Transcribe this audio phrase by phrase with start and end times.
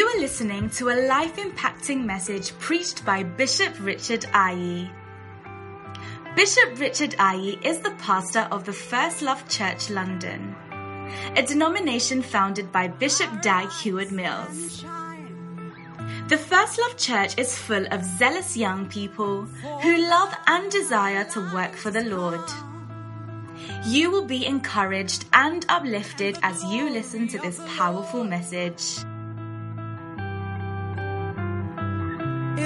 [0.00, 4.88] You are listening to a life impacting message preached by Bishop Richard Ayi.
[6.34, 10.56] Bishop Richard Ayi is the pastor of the First Love Church London,
[11.36, 14.86] a denomination founded by Bishop Dag Heward Mills.
[16.28, 19.42] The First Love Church is full of zealous young people
[19.82, 22.48] who love and desire to work for the Lord.
[23.84, 29.04] You will be encouraged and uplifted as you listen to this powerful message.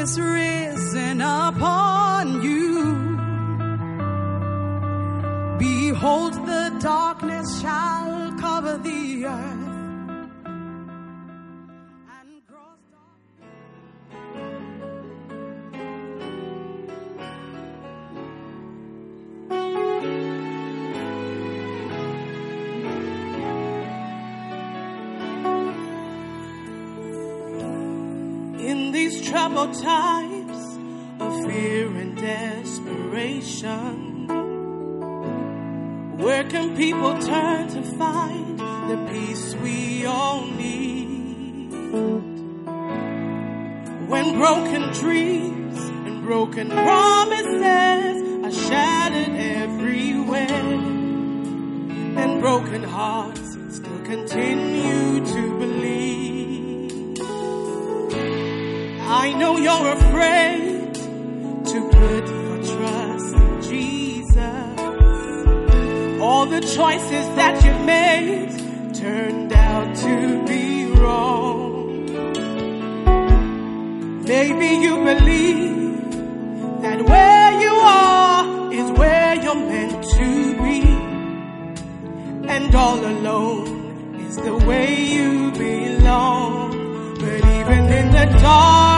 [0.05, 3.17] Is risen upon you.
[5.59, 9.54] Behold, the darkness shall cover the earth.
[29.81, 30.79] Times
[31.21, 33.97] of fear and desperation,
[36.19, 41.73] where can people turn to find the peace we all need?
[44.09, 50.73] When broken dreams and broken promises are shattered everywhere,
[52.23, 56.34] and broken hearts still continue to believe.
[59.17, 64.81] I know you're afraid to put your trust in Jesus.
[66.21, 68.51] All the choices that you've made
[68.93, 72.07] turned out to be wrong.
[74.25, 76.11] Maybe you believe
[76.83, 80.81] that where you are is where you're meant to be.
[82.49, 87.15] And all alone is the way you belong.
[87.21, 88.94] But even in the night,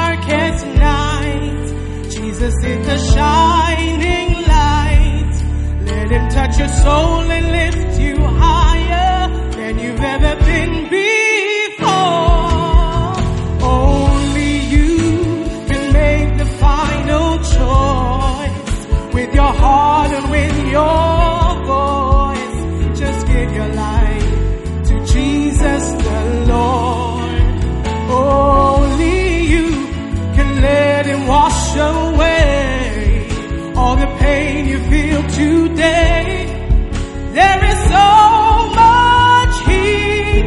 [2.38, 5.32] Jesus is the shining light.
[5.86, 11.88] Let him touch your soul and lift you higher than you've ever been before.
[13.66, 14.98] Only you
[15.66, 21.15] can make the final choice with your heart and with your
[35.36, 36.48] today.
[37.38, 38.08] There is so
[38.82, 39.84] much he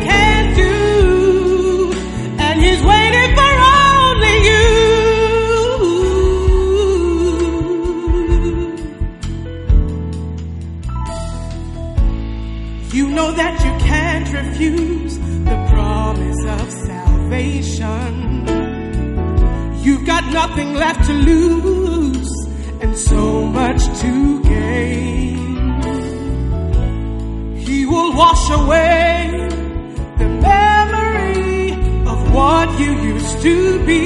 [0.10, 1.94] can do,
[2.46, 4.66] and he's waiting for only you.
[12.98, 15.14] You know that you can't refuse
[15.50, 18.12] the promise of salvation.
[19.84, 21.99] You've got nothing left to lose
[23.08, 25.38] so much to gain.
[27.56, 29.48] He will wash away
[30.18, 31.72] the memory
[32.12, 34.06] of what you used to be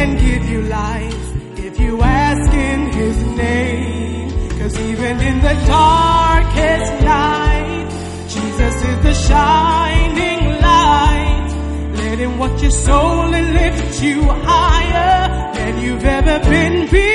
[0.00, 4.30] and give you life if you ask in his name.
[4.58, 7.88] Cause even in the darkest night,
[8.28, 11.50] Jesus is the shining light.
[11.96, 17.13] Let him watch your soul and lift you higher than you've ever been before.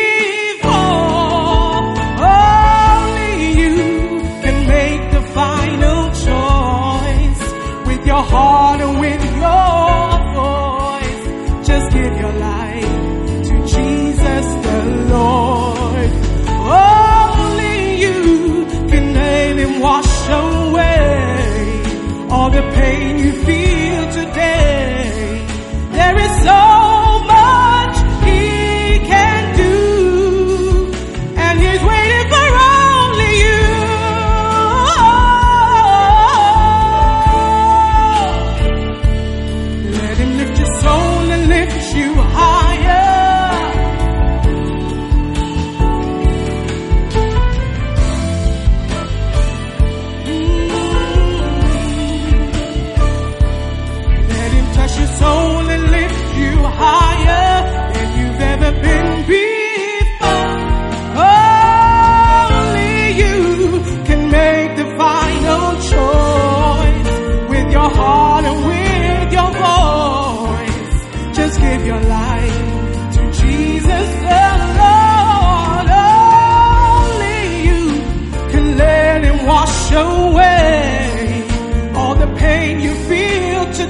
[22.31, 24.58] All the pain you feel today.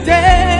[0.08, 0.59] Wash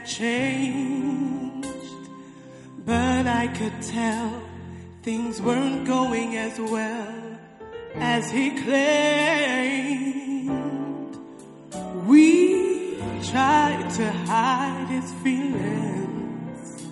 [0.00, 1.66] had changed.
[2.84, 4.42] But I could tell
[5.02, 7.38] things weren't going as well
[7.94, 9.56] as he claimed.
[12.06, 16.86] We tried to hide his feelings,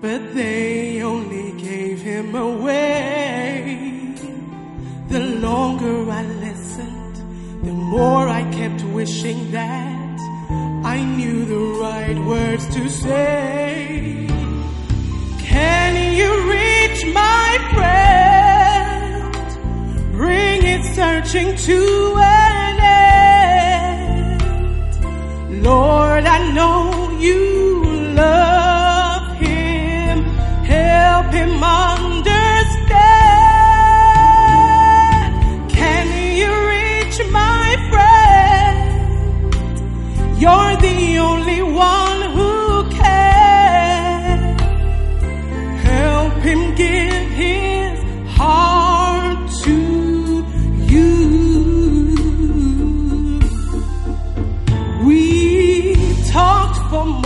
[0.00, 4.14] but they only gave him away.
[5.08, 7.16] The longer I listened,
[7.62, 10.03] the more I kept wishing that
[10.84, 14.26] I knew the right words to say.
[15.40, 19.32] Can you reach my friend?
[20.12, 22.80] Bring it searching to an
[24.30, 24.42] end.
[25.64, 27.63] Lord, I know you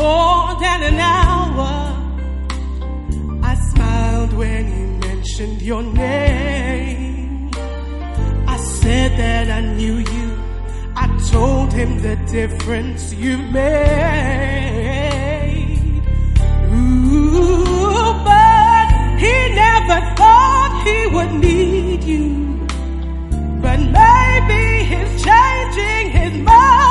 [0.09, 1.73] more than an hour.
[3.51, 7.51] I smiled when he mentioned your name.
[8.55, 10.29] I said that I knew you.
[11.05, 13.79] I told him the difference you made.
[16.73, 18.89] Ooh, but
[19.25, 19.35] he
[19.65, 22.29] never thought he would need you.
[23.65, 26.88] But maybe he's changing his mind.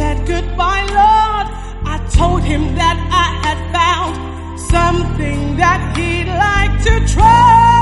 [0.00, 1.46] Said goodbye, Lord,
[1.84, 7.79] I told him that I had found something that he'd like to try.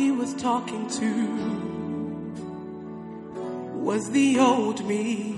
[0.00, 1.10] He was talking to
[3.88, 5.34] was the old me.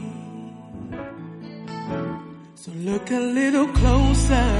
[2.55, 4.51] So look a little closer.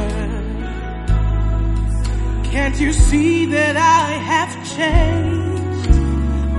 [2.53, 5.91] Can't you see that I have changed?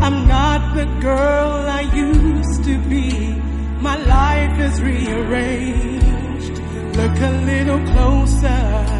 [0.06, 1.82] I'm not the girl I
[2.12, 3.08] used to be.
[3.88, 6.56] My life is rearranged.
[7.00, 8.93] Look a little closer.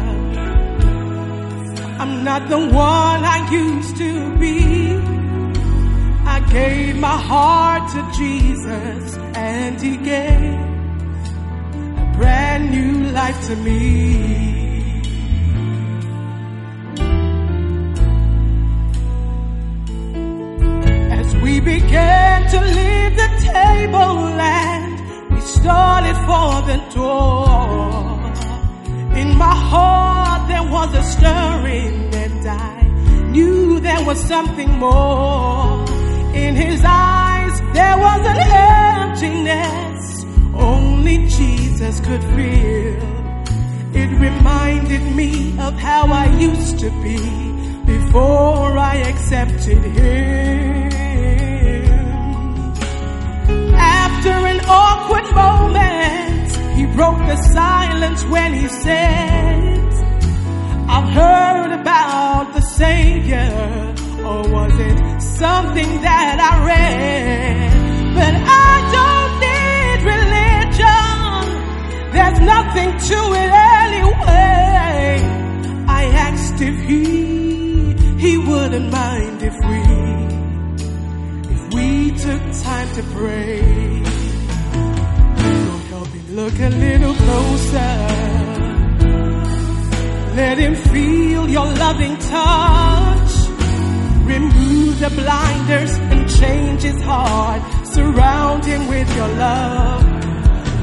[1.96, 4.96] I'm not the one I used to be.
[6.26, 10.58] I gave my heart to Jesus and he gave
[12.02, 13.84] a brand new life to me.
[21.12, 27.93] As we began to leave the table and we started for the door.
[29.16, 32.82] In my heart there was a stirring and I
[33.30, 35.84] knew there was something more.
[36.34, 43.14] In his eyes there was an emptiness only Jesus could fill.
[43.94, 47.18] It reminded me of how I used to be
[47.86, 50.92] before I accepted him.
[53.76, 56.23] After an awkward moment,
[56.74, 59.92] he broke the silence when he said,
[60.88, 63.94] I've heard about the Savior,
[64.26, 67.70] or was it something that I read?
[68.18, 68.34] But
[68.66, 71.44] I don't need religion,
[72.12, 73.50] there's nothing to it
[73.80, 75.22] anyway.
[75.86, 79.80] I asked if he, he wouldn't mind if we,
[81.54, 84.13] if we took time to pray.
[86.34, 87.94] Look a little closer.
[90.34, 93.32] Let him feel your loving touch.
[94.26, 97.62] Remove the blinders and change his heart.
[97.86, 100.02] Surround him with your love.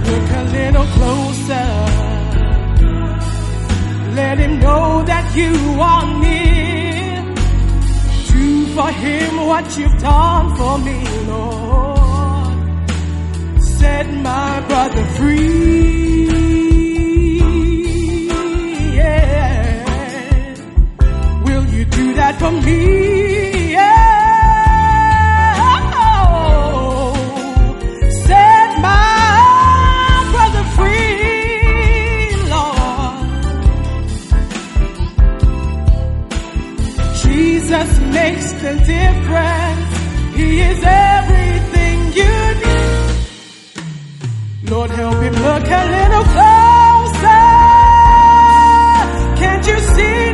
[0.08, 1.70] Look a little closer.
[4.16, 7.36] Let him know that you are near.
[8.32, 11.91] Do for him what you've done for me, Lord.
[13.82, 16.28] Set my brother free.
[18.98, 19.86] Yeah.
[21.46, 23.72] Will you do that for me?
[23.72, 24.10] Yeah.
[28.28, 33.30] Set my brother free, Lord.
[37.24, 39.92] Jesus makes the difference.
[40.36, 40.84] He is
[44.72, 47.42] Lord, help him look a little closer.
[49.36, 50.31] Can't you see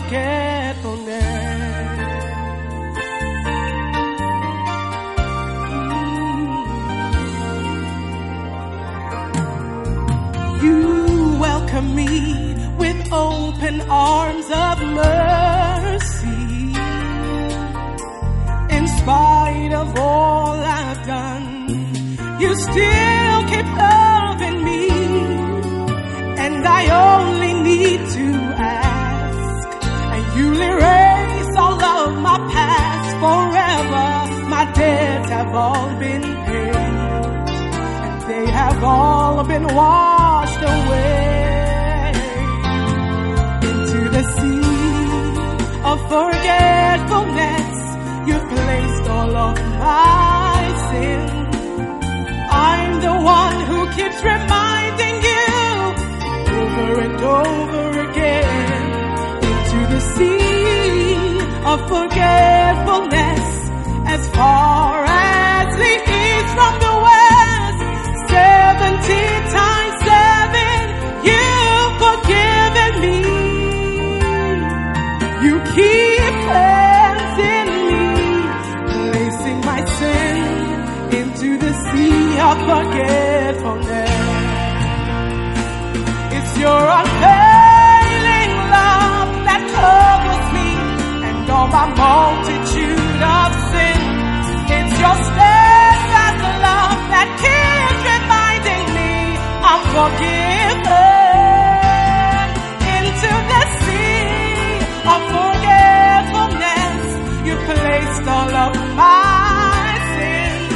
[10.61, 16.73] You welcome me with open arms of mercy.
[18.75, 21.69] In spite of all I've done,
[22.41, 24.89] you still keep loving me.
[26.43, 27.26] And I only
[33.67, 34.47] forever.
[34.49, 42.11] My debts have all been paid and they have all been washed away
[43.69, 44.63] into the sea
[45.91, 47.75] of forgetfulness.
[48.27, 51.23] You've placed all of my sin.
[52.49, 55.47] I'm the one who keeps reminding you
[56.61, 58.83] over and over again
[59.51, 61.39] into the sea
[61.71, 63.36] of forgetfulness
[64.17, 67.79] as far as the east from the west.
[68.33, 69.25] Seventy
[69.57, 70.79] times seven,
[71.29, 73.19] you've forgiven me.
[75.45, 78.01] You keep cleansing me,
[79.69, 80.37] my sin
[81.19, 84.15] into the sea of forgetfulness.
[86.37, 86.81] It's your
[99.97, 100.97] forgiven.
[102.97, 104.77] Into the sea
[105.13, 107.03] of forgetfulness,
[107.47, 110.71] you placed all of my sins.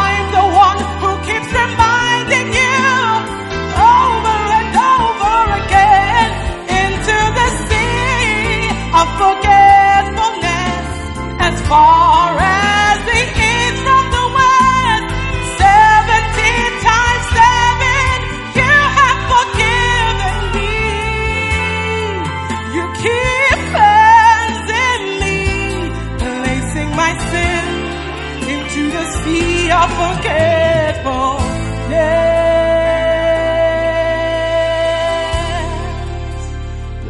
[0.00, 2.80] I'm the one who keeps reminding you
[3.92, 6.28] over and over again
[6.82, 10.86] into the sea of forgetfulness
[11.46, 12.57] as far as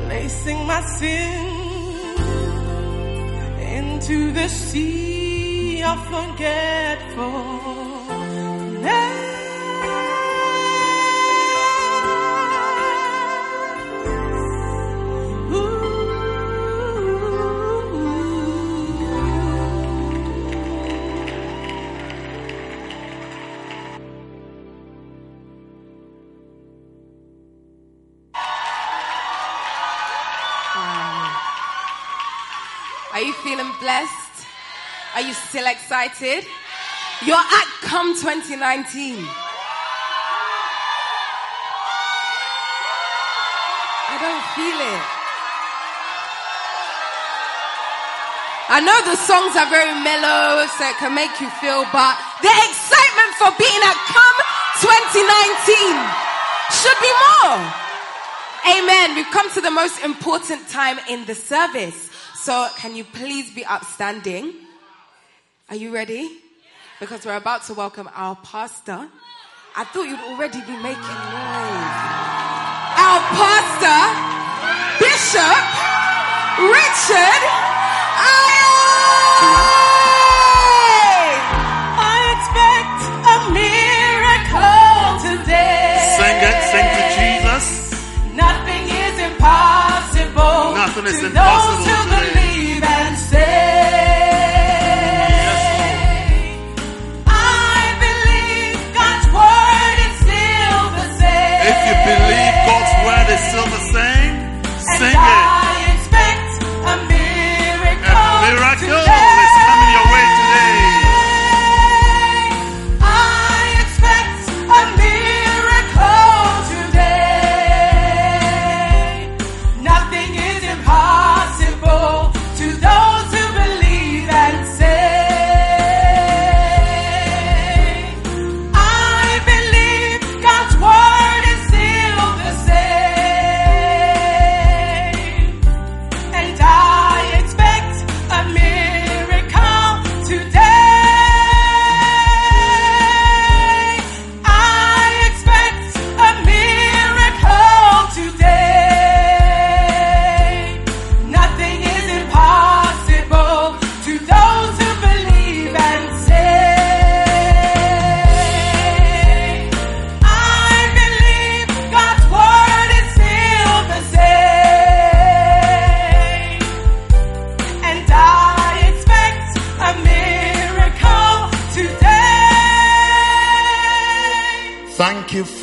[0.06, 0.80] Placing my
[3.74, 7.37] into the sea of forgetfulness.
[33.88, 34.44] Blessed?
[35.16, 36.44] Are you still excited?
[37.24, 38.60] You're at Come 2019.
[44.12, 45.04] I don't feel it.
[48.68, 52.12] I know the songs are very mellow, so it can make you feel, but
[52.44, 54.38] the excitement for being at Come
[54.84, 55.96] 2019
[56.76, 57.56] should be more.
[58.68, 59.16] Amen.
[59.16, 62.08] We've come to the most important time in the service.
[62.40, 64.54] So can you please be upstanding?
[65.68, 66.30] Are you ready?
[67.00, 69.08] Because we're about to welcome our pastor.
[69.76, 71.98] I thought you'd already be making noise.
[72.94, 74.00] Our pastor,
[75.02, 75.60] Bishop
[76.62, 77.42] Richard
[78.22, 78.62] Ayi.
[81.98, 83.00] I expect
[83.34, 85.98] a miracle today.
[86.16, 87.66] Sing it, sing to Jesus.
[88.32, 90.78] Nothing is impossible.
[90.78, 91.97] Nothing is impossible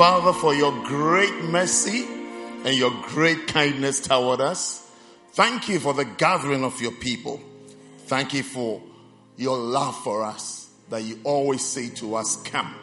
[0.08, 2.06] Father, for your great mercy
[2.64, 4.88] and your great kindness toward us.
[5.32, 7.42] Thank you for the gathering of your people.
[8.06, 8.84] Thank you for
[9.36, 12.76] your love for us that you always say to us, Come.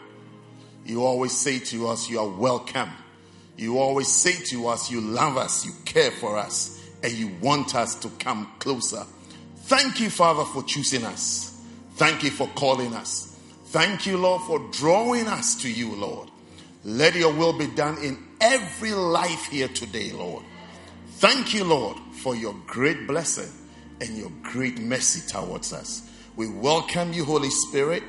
[0.84, 2.90] You always say to us, You are welcome.
[3.56, 7.76] You always say to us, You love us, you care for us, and you want
[7.76, 9.06] us to come closer.
[9.58, 11.62] Thank you, Father, for choosing us.
[11.94, 13.38] Thank you for calling us.
[13.66, 16.31] Thank you, Lord, for drawing us to you, Lord.
[16.84, 20.44] Let your will be done in every life here today, Lord.
[21.18, 23.50] Thank you, Lord, for your great blessing
[24.00, 26.10] and your great mercy towards us.
[26.34, 28.02] We welcome you, Holy Spirit.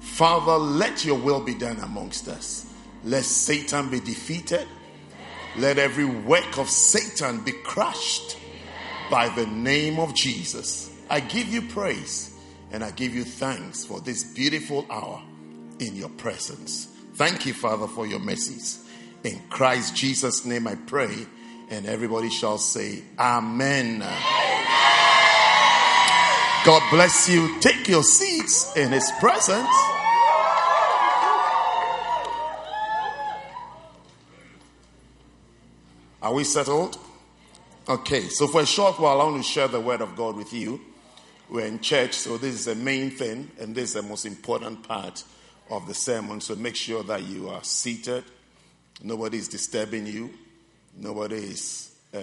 [0.00, 2.66] Father, let your will be done amongst us.
[3.04, 4.66] Let Satan be defeated.
[5.56, 8.36] Let every work of Satan be crushed
[9.10, 10.90] by the name of Jesus.
[11.08, 12.36] I give you praise
[12.70, 15.22] and I give you thanks for this beautiful hour
[15.78, 16.93] in your presence.
[17.14, 18.84] Thank you, Father, for your mercies.
[19.22, 21.14] In Christ Jesus' name I pray,
[21.70, 24.00] and everybody shall say, Amen.
[26.64, 27.60] God bless you.
[27.60, 29.68] Take your seats in His presence.
[36.20, 36.98] Are we settled?
[37.88, 40.52] Okay, so for a short while, I want to share the word of God with
[40.52, 40.80] you.
[41.48, 44.82] We're in church, so this is the main thing, and this is the most important
[44.82, 45.22] part
[45.70, 46.40] of the sermon.
[46.40, 48.24] So make sure that you are seated.
[49.02, 50.30] Nobody is disturbing you.
[50.96, 52.22] Nobody is um,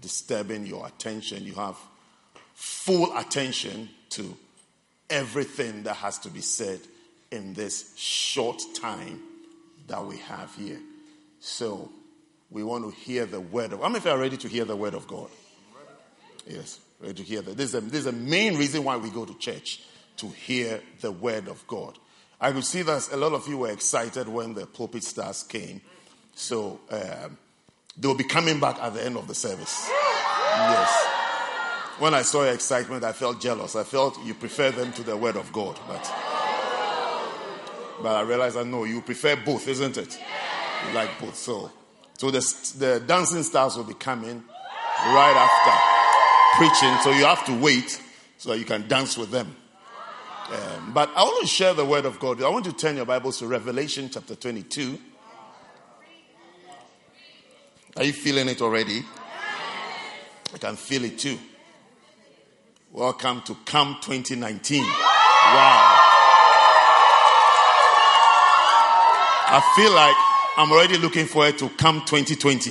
[0.00, 1.44] disturbing your attention.
[1.44, 1.76] You have
[2.54, 4.36] full attention to
[5.10, 6.80] everything that has to be said
[7.30, 9.20] in this short time
[9.88, 10.78] that we have here.
[11.40, 11.90] So
[12.50, 13.80] we want to hear the word of.
[13.80, 15.28] How many of you are ready to hear the word of God?
[16.46, 17.56] Yes, ready to hear that.
[17.56, 19.82] This is, a, this is the main reason why we go to church
[20.18, 21.98] to hear the word of God.
[22.44, 25.80] I could see that a lot of you were excited when the pulpit stars came.
[26.34, 27.38] So um,
[27.96, 29.88] they will be coming back at the end of the service.
[29.88, 31.06] Yes.
[31.98, 33.76] When I saw your excitement, I felt jealous.
[33.76, 35.80] I felt you prefer them to the word of God.
[35.88, 36.02] But,
[38.02, 40.20] but I realized I know you prefer both, isn't it?
[40.86, 41.36] You like both.
[41.36, 41.72] So,
[42.18, 42.40] so the,
[42.76, 44.44] the dancing stars will be coming
[45.06, 46.94] right after preaching.
[47.04, 48.02] So you have to wait
[48.36, 49.56] so that you can dance with them.
[50.54, 52.40] Um, but I want to share the word of God.
[52.40, 54.96] I want to turn your Bibles to Revelation chapter 22.
[57.96, 59.02] Are you feeling it already?
[60.54, 61.38] I can feel it too.
[62.92, 64.82] Welcome to Camp 2019.
[64.84, 64.88] Wow.
[69.46, 70.16] I feel like
[70.56, 72.70] I'm already looking forward to Camp 2020.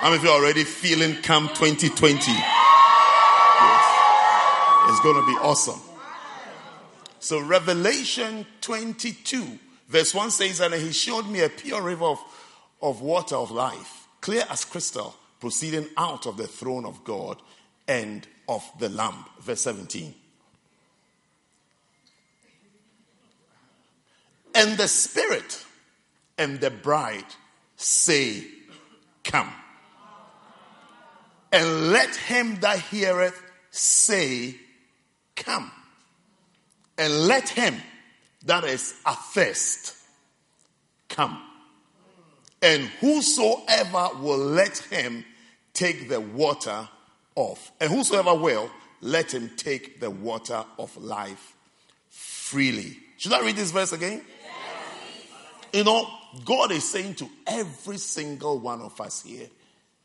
[0.00, 2.32] How many of you are already feeling Come 2020?
[2.32, 2.48] Yes.
[4.88, 5.78] It's going to be awesome.
[7.18, 9.58] So, Revelation 22,
[9.88, 12.18] verse 1 says, And he showed me a pure river of,
[12.80, 17.36] of water of life, clear as crystal, proceeding out of the throne of God
[17.86, 19.26] and of the Lamb.
[19.42, 20.14] Verse 17.
[24.54, 25.62] And the Spirit
[26.38, 27.26] and the bride
[27.76, 28.46] say,
[29.24, 29.52] Come.
[31.52, 34.54] And let him that heareth say,
[35.36, 35.70] Come.
[36.98, 37.76] And let him
[38.46, 39.96] that is athirst
[41.08, 41.42] come.
[42.62, 45.24] And whosoever will let him
[45.72, 46.88] take the water
[47.34, 51.56] off, and whosoever will, let him take the water of life
[52.08, 52.98] freely.
[53.16, 54.22] Should I read this verse again?
[55.72, 56.06] You know,
[56.44, 59.46] God is saying to every single one of us here,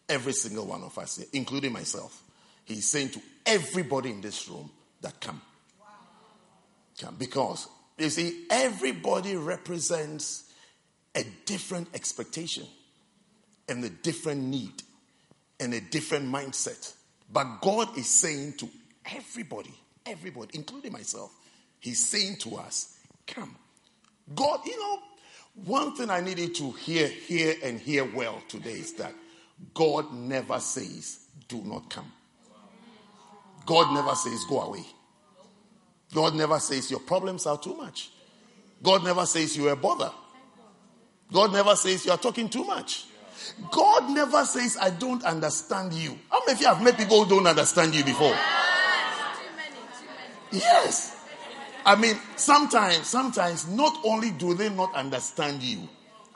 [0.07, 2.23] every single one of us including myself,
[2.65, 5.41] He's saying to everybody in this room that come.
[6.99, 7.15] Come.
[7.19, 10.51] Because, you see, everybody represents
[11.13, 12.65] a different expectation
[13.69, 14.83] and a different need
[15.59, 16.93] and a different mindset.
[17.31, 18.69] But God is saying to
[19.15, 19.73] everybody,
[20.05, 21.31] everybody, including myself,
[21.79, 23.55] He's saying to us, come.
[24.33, 24.99] God, you know,
[25.65, 29.13] one thing I needed to hear, hear, and hear well today is that
[29.73, 32.11] God never says, do not come.
[33.65, 34.85] God never says, go away.
[36.13, 38.11] God never says, your problems are too much.
[38.81, 40.11] God never says, you're a bother.
[41.31, 43.05] God never says, you are talking too much.
[43.71, 46.17] God never says, I don't understand you.
[46.29, 48.35] How many of you have met people who don't understand you before?
[50.51, 51.17] Yes.
[51.85, 55.87] I mean, sometimes, sometimes not only do they not understand you,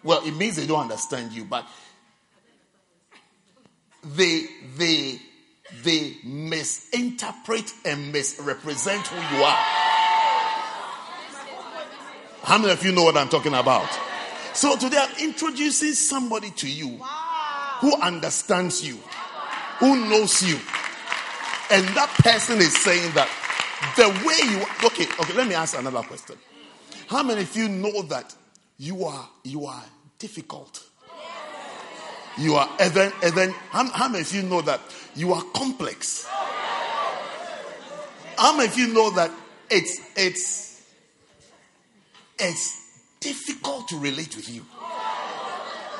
[0.03, 1.65] well, it means they don't understand you, but
[4.15, 4.45] they
[4.77, 5.19] they
[5.83, 9.57] they misinterpret and misrepresent who you are.
[12.43, 13.87] How many of you know what I'm talking about?
[14.53, 16.99] So today I'm introducing somebody to you
[17.79, 18.97] who understands you,
[19.77, 20.55] who knows you.
[21.71, 23.29] And that person is saying that
[23.95, 26.35] the way you okay, okay, let me ask another question.
[27.07, 28.33] How many of you know that
[28.77, 29.83] you are you are
[30.17, 30.88] difficult?
[32.37, 33.51] You are even, even.
[33.71, 34.81] how, how many of you know that
[35.15, 36.25] you are complex?
[38.37, 39.31] How many of you know that
[39.69, 40.81] it's it's
[42.37, 42.73] it's
[43.19, 44.65] difficult to relate with you?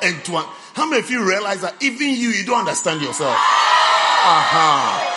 [0.02, 0.32] And to
[0.74, 3.36] how many of you realize that even you you don't understand yourself?
[3.36, 5.16] Uh-huh.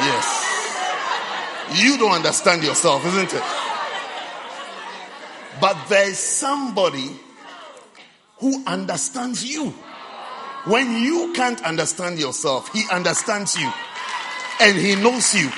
[0.00, 1.82] Yes.
[1.82, 3.42] You don't understand yourself, isn't it?
[5.60, 7.18] But there's somebody
[8.38, 9.70] who understands you.
[10.64, 13.70] When you can't understand yourself, he understands you
[14.60, 15.50] and he knows you.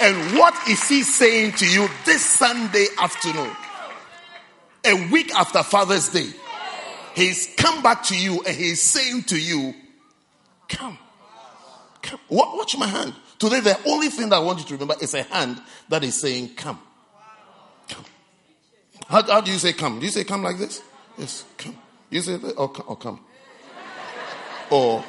[0.00, 3.50] And what is he saying to you this Sunday afternoon?
[4.84, 6.28] A week after Father's Day,
[7.14, 9.74] he's come back to you and he's saying to you,
[10.68, 10.98] Come,
[12.00, 13.14] come, watch my hand.
[13.38, 16.20] Today, the only thing that I want you to remember is a hand that is
[16.20, 16.80] saying, Come.
[17.88, 18.04] Come.
[19.08, 19.98] How, how do you say come?
[19.98, 20.82] Do you say come like this?
[21.18, 21.76] Yes, come.
[22.12, 23.20] You say oh, come.
[24.70, 25.04] Oh, or.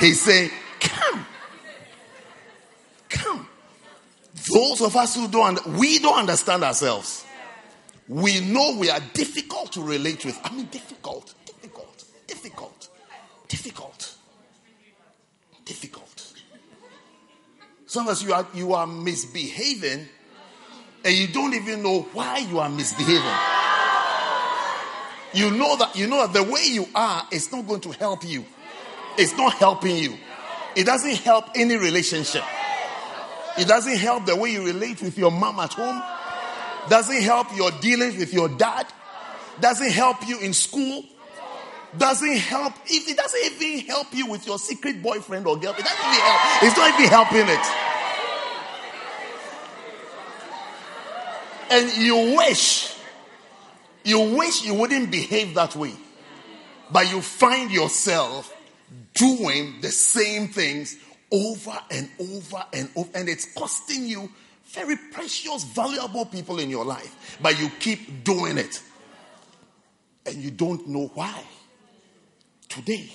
[0.00, 1.24] he saying, Come.
[3.08, 3.48] Come.
[4.52, 7.24] Those of us who don't, we don't understand ourselves.
[8.08, 10.36] We know we are difficult to relate with.
[10.42, 11.32] I mean, difficult.
[11.46, 12.06] Difficult.
[12.26, 12.88] Difficult.
[13.46, 14.16] Difficult.
[15.64, 16.32] Difficult.
[17.86, 20.08] Sometimes you are you are misbehaving
[21.04, 23.24] and you don't even know why you are misbehaving.
[25.32, 28.24] You know that you know that the way you are is not going to help
[28.24, 28.44] you.
[29.16, 30.14] It's not helping you.
[30.76, 32.44] It doesn't help any relationship.
[33.58, 36.02] It doesn't help the way you relate with your mom at home.
[36.88, 38.86] Doesn't help your dealings with your dad.
[39.60, 41.04] Doesn't help you in school
[41.96, 42.72] doesn't help.
[42.86, 46.20] If it doesn't even help you with your secret boyfriend or girl, it doesn't even
[46.20, 46.62] help.
[46.62, 47.89] It's not even helping it.
[51.70, 52.94] And you wish,
[54.04, 55.94] you wish you wouldn't behave that way.
[56.90, 58.52] But you find yourself
[59.14, 60.96] doing the same things
[61.30, 63.10] over and over and over.
[63.14, 64.30] And it's costing you
[64.70, 68.80] very precious, valuable people in your life, but you keep doing it
[70.26, 71.42] and you don't know why.
[72.68, 73.10] Today,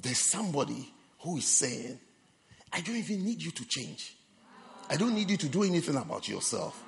[0.00, 1.98] there's somebody who is saying,
[2.72, 4.14] I don't even need you to change.
[4.88, 6.82] I don't need you to do anything about yourself.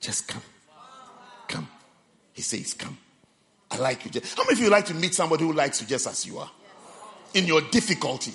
[0.00, 0.42] Just come.
[1.48, 1.68] Come.
[2.32, 2.98] He says, Come.
[3.70, 4.20] I like you.
[4.36, 6.50] How many of you like to meet somebody who likes you just as you are?
[7.34, 8.32] In your difficulty.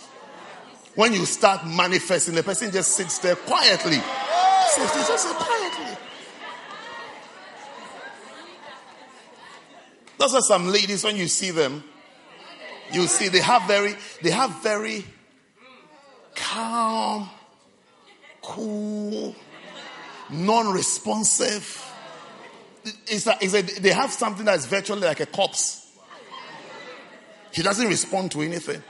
[0.95, 4.01] When you start manifesting, the person just sits there quietly.
[4.67, 5.97] Sits there just quietly.
[10.17, 11.83] Those are some ladies when you see them,
[12.91, 15.03] you see they have very, they have very
[16.35, 17.27] calm,
[18.43, 19.35] cool,
[20.31, 21.87] non-responsive.
[23.07, 25.91] It's a, it's a, they have something that's virtually like a corpse.
[27.53, 28.81] He doesn't respond to anything.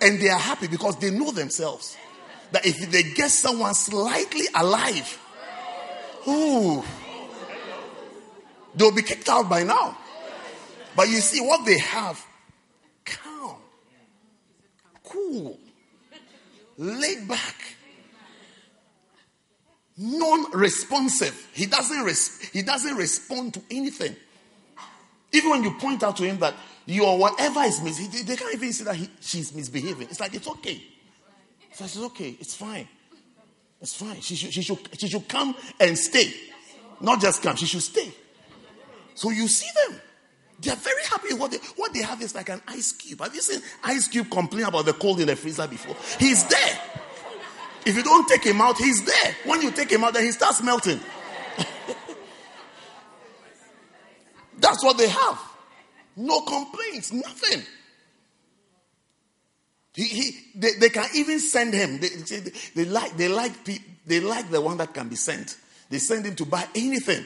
[0.00, 1.96] And they are happy because they know themselves
[2.52, 5.18] that if they get someone slightly alive,
[6.26, 6.82] ooh,
[8.74, 9.96] they'll be kicked out by now.
[10.96, 12.24] But you see what they have
[13.04, 13.56] calm,
[15.04, 15.58] cool,
[16.76, 17.76] laid back,
[19.98, 21.48] non-responsive.
[21.52, 24.14] He doesn't res- he doesn't respond to anything.
[25.32, 26.54] Even when you point out to him that
[26.86, 30.08] your whatever is misbehaving, they can't even see that he, she's misbehaving.
[30.08, 30.82] It's like it's okay.
[31.72, 32.36] So it's okay.
[32.40, 32.88] It's fine.
[33.80, 34.20] It's fine.
[34.20, 36.32] She should, she should she should come and stay,
[37.00, 37.56] not just come.
[37.56, 38.12] She should stay.
[39.14, 40.00] So you see them.
[40.60, 41.34] They are very happy.
[41.34, 43.20] What they, what they have is like an ice cube.
[43.20, 45.94] Have you seen ice cube complain about the cold in the freezer before?
[46.18, 46.80] He's there.
[47.86, 49.36] If you don't take him out, he's there.
[49.44, 51.00] When you take him out, then he starts melting.
[54.58, 55.40] That's what they have.
[56.16, 57.62] No complaints, nothing.
[59.94, 62.00] He, he, they, they can even send him.
[62.00, 63.52] They, they, they like, they, like,
[64.06, 65.56] they like the one that can be sent.
[65.90, 67.24] They send him to buy anything.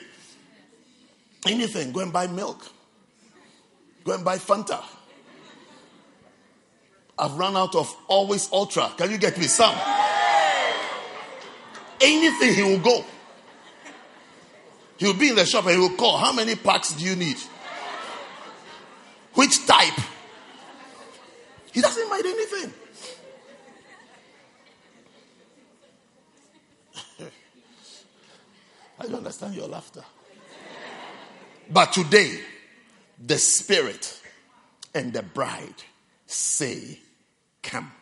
[1.46, 1.92] Anything.
[1.92, 2.66] Go and buy milk.
[4.04, 4.82] Go and buy Fanta.
[7.18, 8.90] I've run out of always ultra.
[8.96, 9.74] Can you get me some?
[12.02, 13.04] Anything he will go.
[14.98, 16.16] He'll be in the shop and he will call.
[16.16, 17.36] How many packs do you need?
[19.34, 19.98] Which type?
[21.72, 22.72] He doesn't mind anything.
[29.00, 30.04] I don't understand your laughter.
[31.70, 32.40] But today,
[33.24, 34.20] the Spirit
[34.94, 35.82] and the bride
[36.26, 37.00] say,
[37.62, 37.92] Come.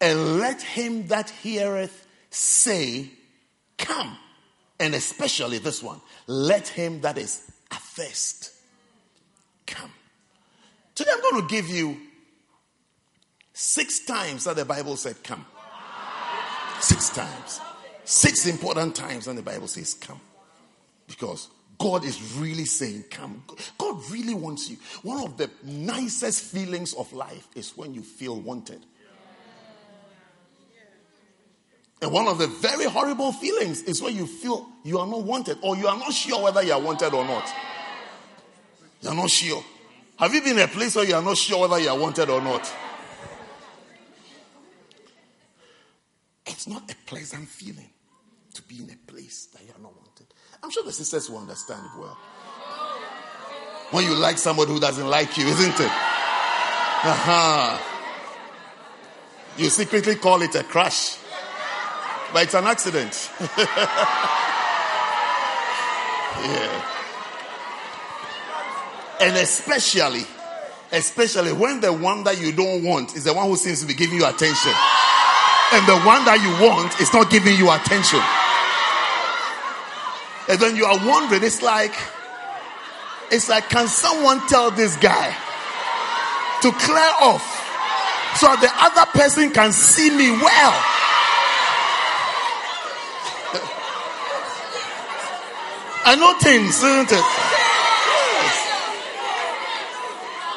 [0.00, 3.10] And let him that heareth say,
[3.78, 4.16] Come.
[4.78, 8.52] And especially this one, let him that is athirst
[9.66, 9.90] come.
[10.94, 11.98] Today I'm going to give you
[13.52, 15.44] six times that the Bible said come.
[16.80, 17.60] Six times.
[18.04, 20.20] Six important times when the Bible says come.
[21.06, 21.48] Because
[21.80, 23.42] God is really saying, Come.
[23.78, 24.76] God really wants you.
[25.02, 28.84] One of the nicest feelings of life is when you feel wanted.
[32.02, 35.58] And one of the very horrible feelings is when you feel you are not wanted
[35.62, 37.48] or you are not sure whether you are wanted or not.
[39.02, 39.62] You are not sure.
[40.16, 42.30] Have you been in a place where you are not sure whether you are wanted
[42.30, 42.70] or not?
[46.46, 47.90] It's not a pleasant feeling
[48.54, 50.26] to be in a place that you are not wanted.
[50.62, 52.18] I'm sure the sisters will understand it well.
[53.92, 55.90] When you like somebody who doesn't like you, isn't it?
[57.02, 57.78] Uh-huh.
[59.56, 61.16] You secretly call it a crush,
[62.32, 63.30] but it's an accident.
[66.40, 66.86] yeah.
[69.20, 70.24] And especially,
[70.92, 73.94] especially when the one that you don't want is the one who seems to be
[73.94, 74.72] giving you attention.
[75.72, 78.20] And the one that you want is not giving you attention.
[80.48, 81.94] And then you are wondering, it's like,
[83.30, 85.36] it's like, can someone tell this guy
[86.62, 87.44] to clear off
[88.34, 90.99] so that the other person can see me well?
[96.04, 97.24] I know things, isn't it?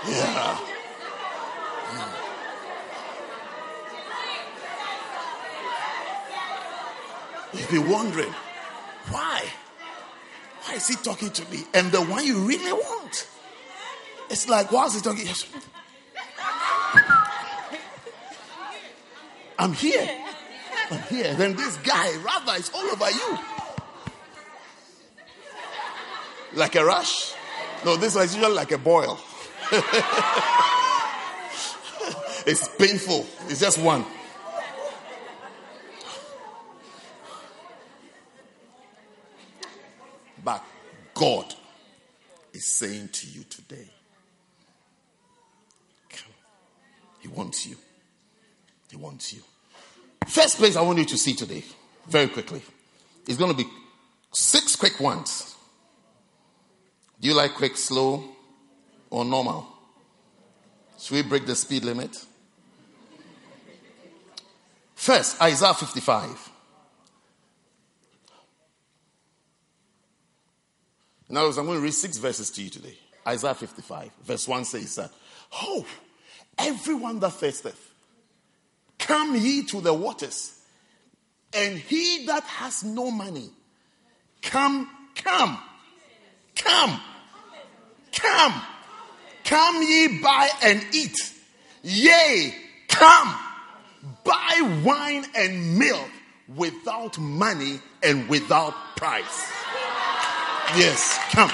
[0.09, 0.59] Yeah.
[7.53, 8.33] You'll be wondering,
[9.09, 9.45] why?
[10.63, 11.63] Why is he talking to me?
[11.73, 13.27] And the one you really want.
[14.29, 15.27] It's like, why is he talking?
[19.59, 20.09] I'm here.
[20.89, 21.33] I'm here.
[21.35, 23.37] Then this guy, rather, is all over you.
[26.55, 27.33] Like a rash?
[27.85, 29.19] No, this one is usually like a boil.
[32.45, 33.25] it's painful.
[33.49, 34.05] It's just one.
[40.43, 40.63] But
[41.13, 41.53] God
[42.53, 43.89] is saying to you today,
[46.09, 46.33] come.
[47.21, 47.77] He wants you.
[48.91, 49.41] He wants you.
[50.27, 51.63] First place I want you to see today,
[52.07, 52.61] very quickly,
[53.27, 53.67] is going to be
[54.31, 55.42] six quick ones.
[57.23, 58.21] Do you like quick, slow,
[59.09, 59.65] or normal?
[60.99, 62.21] Should we break the speed limit?
[64.93, 66.49] First, Isaiah 55.
[71.29, 72.97] In other words, I'm going to read six verses to you today.
[73.25, 75.11] Isaiah 55, verse 1 says that,
[75.53, 75.85] Oh,
[76.57, 77.93] everyone that thirsteth,
[78.99, 80.59] come ye to the waters,
[81.53, 83.49] and he that has no money,
[84.41, 85.57] come, come,
[86.57, 86.99] come,
[88.13, 88.61] come,
[89.43, 91.17] come ye buy and eat.
[91.83, 92.55] Yea,
[92.87, 93.35] come,
[94.23, 96.09] buy wine and milk
[96.55, 99.51] without money and without price.
[100.77, 101.51] Yes, come.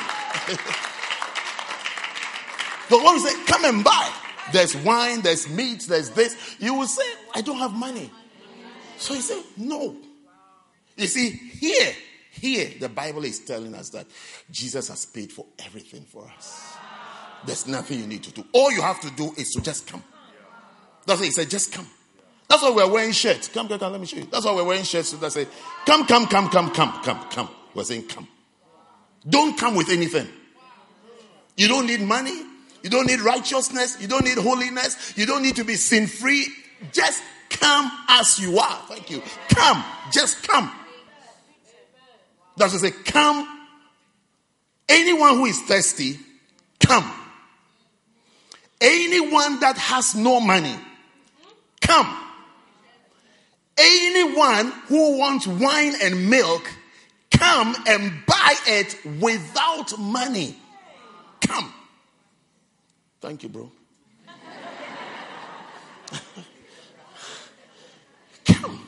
[2.89, 4.12] the Lord say, come and buy.
[4.51, 6.55] There's wine, there's meat, there's this.
[6.60, 7.03] You will say,
[7.36, 8.10] I don't have money.
[8.97, 9.95] So he said, No.
[10.97, 11.93] You see, here,
[12.32, 14.06] here, the Bible is telling us that
[14.52, 16.76] Jesus has paid for everything for us.
[17.46, 18.46] There's nothing you need to do.
[18.54, 20.04] All you have to do is to just come.
[21.06, 21.88] That's what he said, just come.
[22.48, 23.48] That's why we're wearing shirts.
[23.48, 24.28] Come, come, come, let me show you.
[24.32, 25.48] That's why we're wearing shirts that say,
[25.86, 27.50] come, come, come, come, come, come, come.
[27.76, 28.28] We're saying come.
[29.28, 30.28] Don't come with anything.
[31.56, 32.42] You don't need money.
[32.82, 33.98] You don't need righteousness.
[34.00, 35.14] You don't need holiness.
[35.18, 36.48] You don't need to be sin free.
[36.92, 38.82] Just come as you are.
[38.88, 39.22] Thank you.
[39.50, 39.84] Come.
[40.12, 40.72] Just come.
[42.60, 43.47] That's to say, come.
[44.89, 46.20] Anyone who is thirsty,
[46.86, 47.10] come.
[48.82, 50.76] Anyone that has no money,
[51.80, 52.18] come.
[53.78, 56.70] Anyone who wants wine and milk,
[57.32, 60.57] come and buy it without money.
[61.39, 61.74] Come.
[63.22, 63.72] Thank you, bro.
[68.45, 68.86] come.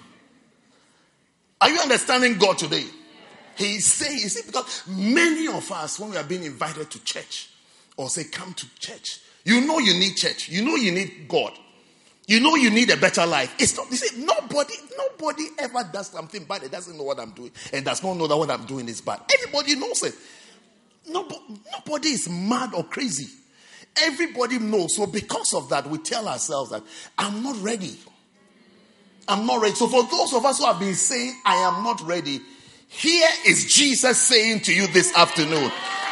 [1.62, 2.84] Are you understanding God today?
[3.56, 7.50] He's saying, you see, because many of us, when we are being invited to church
[7.98, 10.50] or say, come to church, you know you need church.
[10.50, 11.54] You know you need God.
[12.28, 13.54] You know you need a better life.
[13.60, 16.64] It's not, you see, nobody, nobody ever does something bad.
[16.64, 19.02] It doesn't know what I'm doing and does not know that what I'm doing is
[19.02, 19.22] bad.
[19.34, 20.16] Everybody knows it.
[21.10, 23.28] Nobody, nobody is mad or crazy.
[24.04, 24.96] Everybody knows.
[24.96, 26.84] So because of that, we tell ourselves that
[27.18, 27.98] I'm not ready.
[29.28, 29.76] I'm not ready.
[29.76, 32.42] So for those of us who have been saying, I am not ready,
[32.92, 35.72] here is Jesus saying to you this afternoon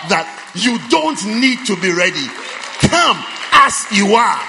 [0.10, 0.26] that
[0.56, 2.26] you don't need to be ready.
[2.88, 3.20] Come
[3.52, 4.40] as you are.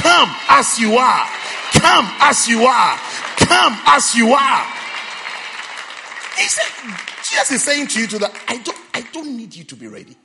[0.00, 1.28] Come as you are.
[1.76, 2.96] Come as you are.
[3.36, 4.66] Come as you are.
[6.38, 6.96] He said,
[7.28, 10.16] Jesus is saying to you today, I don't, I don't need you to be ready.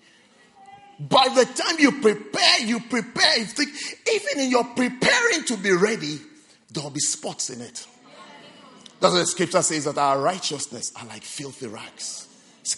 [0.98, 3.40] By the time you prepare, you prepare.
[3.40, 3.70] You think,
[4.12, 6.20] even in your preparing to be ready,
[6.72, 7.86] there will be spots in it.
[9.04, 12.26] That's what the scripture says that our righteousness are like filthy rags.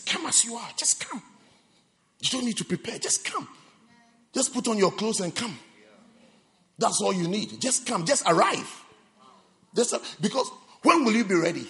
[0.08, 1.22] Come as you are, just come.
[2.20, 3.48] You don't need to prepare, just come.
[4.34, 5.56] Just put on your clothes and come.
[6.80, 7.62] That's all you need.
[7.62, 8.68] Just come, just arrive.
[9.76, 10.50] Just, uh, because
[10.82, 11.68] when will you be ready?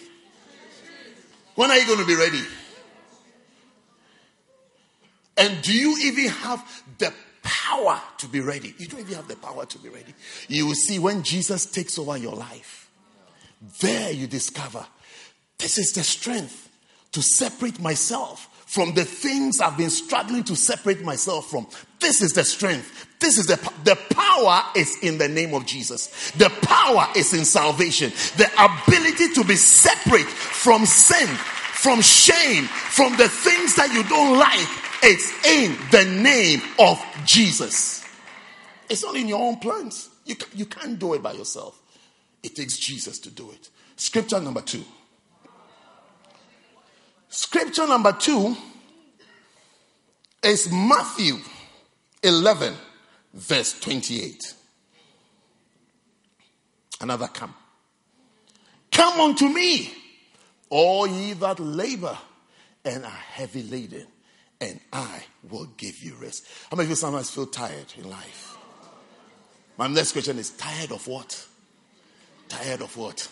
[1.56, 2.41] When are you going to be ready?
[5.36, 6.66] And do you even have
[6.97, 7.12] the
[7.43, 8.74] power to be ready?
[8.78, 10.14] You don't even have the power to be ready.
[10.47, 12.85] You will see when Jesus takes over your life,
[13.82, 14.86] there you discover
[15.57, 16.70] this is the strength
[17.13, 21.68] to separate myself from the things I've been struggling to separate myself from.
[21.99, 23.07] This is the strength.
[23.20, 26.32] This is the the power is in the name of Jesus.
[26.32, 28.11] The power is in salvation.
[28.38, 34.38] The ability to be separate from sin, from shame, from the things that you don't
[34.38, 34.68] like.
[35.03, 38.03] It's in the name of Jesus.
[38.89, 40.09] It's not in your own plans.
[40.26, 41.80] You, you can't do it by yourself.
[42.46, 43.70] It takes Jesus to do it.
[43.96, 44.84] Scripture number two.
[47.28, 48.56] Scripture number two
[50.43, 51.38] is Matthew
[52.22, 52.76] 11,
[53.34, 54.54] verse 28.
[57.02, 57.56] Another come.
[58.91, 59.91] Come unto me,
[60.70, 62.16] all ye that labor
[62.86, 64.06] and are heavy laden,
[64.62, 66.46] and I will give you rest.
[66.70, 68.56] How many of you sometimes feel tired in life?
[69.80, 71.48] My next question is tired of what?
[72.50, 73.28] Tired of what?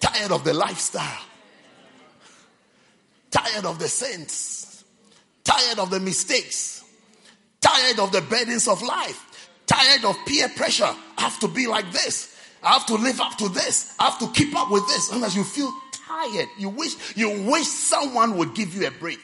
[0.00, 1.22] Tired of the lifestyle.
[3.30, 4.84] Tired of the sins.
[5.44, 6.84] Tired of the mistakes.
[7.60, 9.50] Tired of the burdens of life.
[9.66, 10.92] Tired of peer pressure.
[11.18, 12.36] I have to be like this.
[12.62, 13.94] I have to live up to this.
[13.98, 15.12] I have to keep up with this.
[15.12, 19.20] Unless you feel tired, you wish you wish someone would give you a break.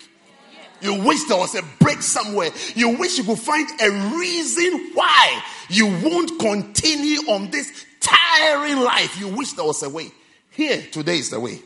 [0.81, 2.51] You wish there was a break somewhere.
[2.75, 9.19] You wish you could find a reason why you won't continue on this tiring life.
[9.19, 10.11] You wish there was a way.
[10.51, 11.61] Here, today is the way.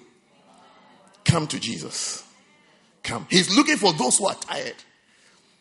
[1.24, 2.24] Come to Jesus.
[3.02, 3.26] Come.
[3.30, 4.74] He's looking for those who are tired.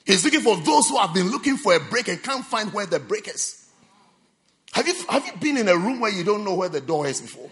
[0.05, 2.85] He's looking for those who have been looking for a break and can't find where
[2.85, 3.67] the break is.
[4.73, 7.07] Have you, have you been in a room where you don't know where the door
[7.07, 7.49] is before?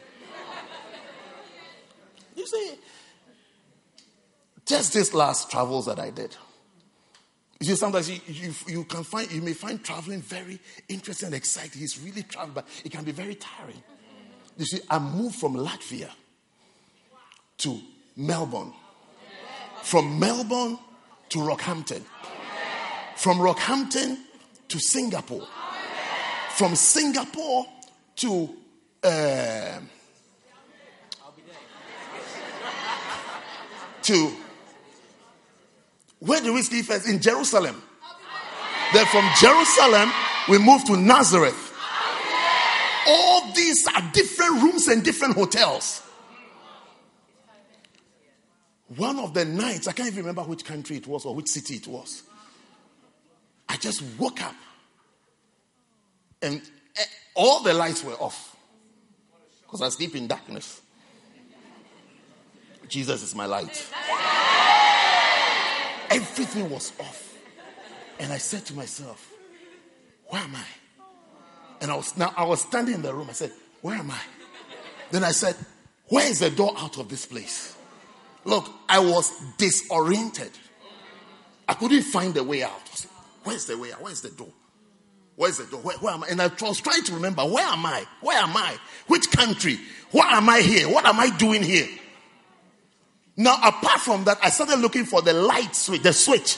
[2.36, 2.76] You see,
[4.66, 6.36] just this last travels that I did.
[7.60, 11.36] You see, sometimes you, you, you, can find, you may find traveling very interesting and
[11.36, 11.82] exciting.
[11.82, 13.82] It's really traveling, but it can be very tiring.
[14.58, 16.10] You see, I moved from Latvia
[17.60, 17.80] to
[18.16, 18.74] Melbourne.
[19.82, 20.78] From Melbourne
[21.30, 22.04] to Rockhampton.
[23.16, 24.18] From Rockhampton
[24.68, 25.48] to Singapore.
[26.52, 27.66] From Singapore
[28.18, 28.50] to
[29.04, 29.80] uh,
[34.02, 34.32] to
[36.20, 37.08] where do we sleep first?
[37.08, 37.82] In Jerusalem.
[38.94, 40.12] Then from Jerusalem,
[40.50, 41.76] we move to Nazareth.
[43.08, 46.02] All these are different rooms and different hotels.
[48.96, 51.76] One of the nights, I can't even remember which country it was or which city
[51.76, 52.24] it was.
[53.68, 54.56] I just woke up
[56.42, 56.62] and
[56.96, 57.04] eh,
[57.36, 58.56] all the lights were off
[59.64, 60.82] because I sleep in darkness.
[62.88, 63.86] Jesus is my light.
[66.10, 67.38] Everything was off.
[68.20, 69.32] And I said to myself,
[70.28, 70.66] Where am I?
[71.82, 73.28] And I was now I was standing in the room.
[73.30, 73.52] I said,
[73.82, 74.20] Where am I?
[75.12, 75.56] Then I said,
[76.08, 77.76] Where is the door out of this place?
[78.46, 80.52] Look, I was disoriented.
[81.68, 82.72] I couldn't find the way out.
[83.44, 84.02] Where's the way out?
[84.02, 84.50] Where's the door?
[85.36, 85.82] Where's the door?
[85.82, 86.28] Where, where am I?
[86.28, 88.06] And I was trying to remember, where am I?
[88.22, 88.78] Where am I?
[89.08, 89.80] Which country?
[90.12, 90.90] Why am I here?
[90.90, 91.88] What am I doing here?
[93.38, 96.58] Now, apart from that, I started looking for the light switch, the switch.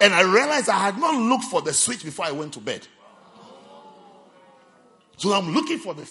[0.00, 2.86] And I realized I had not looked for the switch before I went to bed.
[5.16, 6.10] So I'm looking for switch.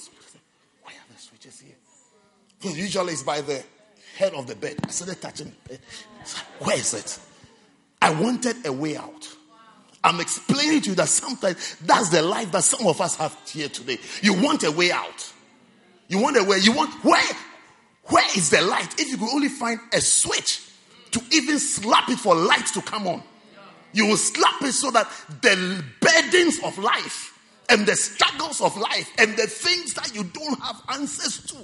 [0.82, 1.76] Why are the switches here?
[2.60, 3.64] Because usually it's by the
[4.18, 4.78] head of the bed.
[4.84, 5.80] I started touching bed.
[6.60, 7.20] Where is it?
[8.02, 9.30] I wanted a way out.
[10.04, 13.70] I'm explaining to you that sometimes that's the life that some of us have here
[13.70, 14.00] today.
[14.22, 15.32] You want a way out.
[16.08, 16.58] You want a way.
[16.58, 17.22] You want where?
[18.06, 19.00] Where is the light?
[19.00, 20.62] If you could only find a switch
[21.12, 23.24] to even slap it for light to come on,
[23.94, 25.10] you will slap it so that
[25.42, 27.40] the burdens of life
[27.70, 31.58] and the struggles of life and the things that you don't have answers to,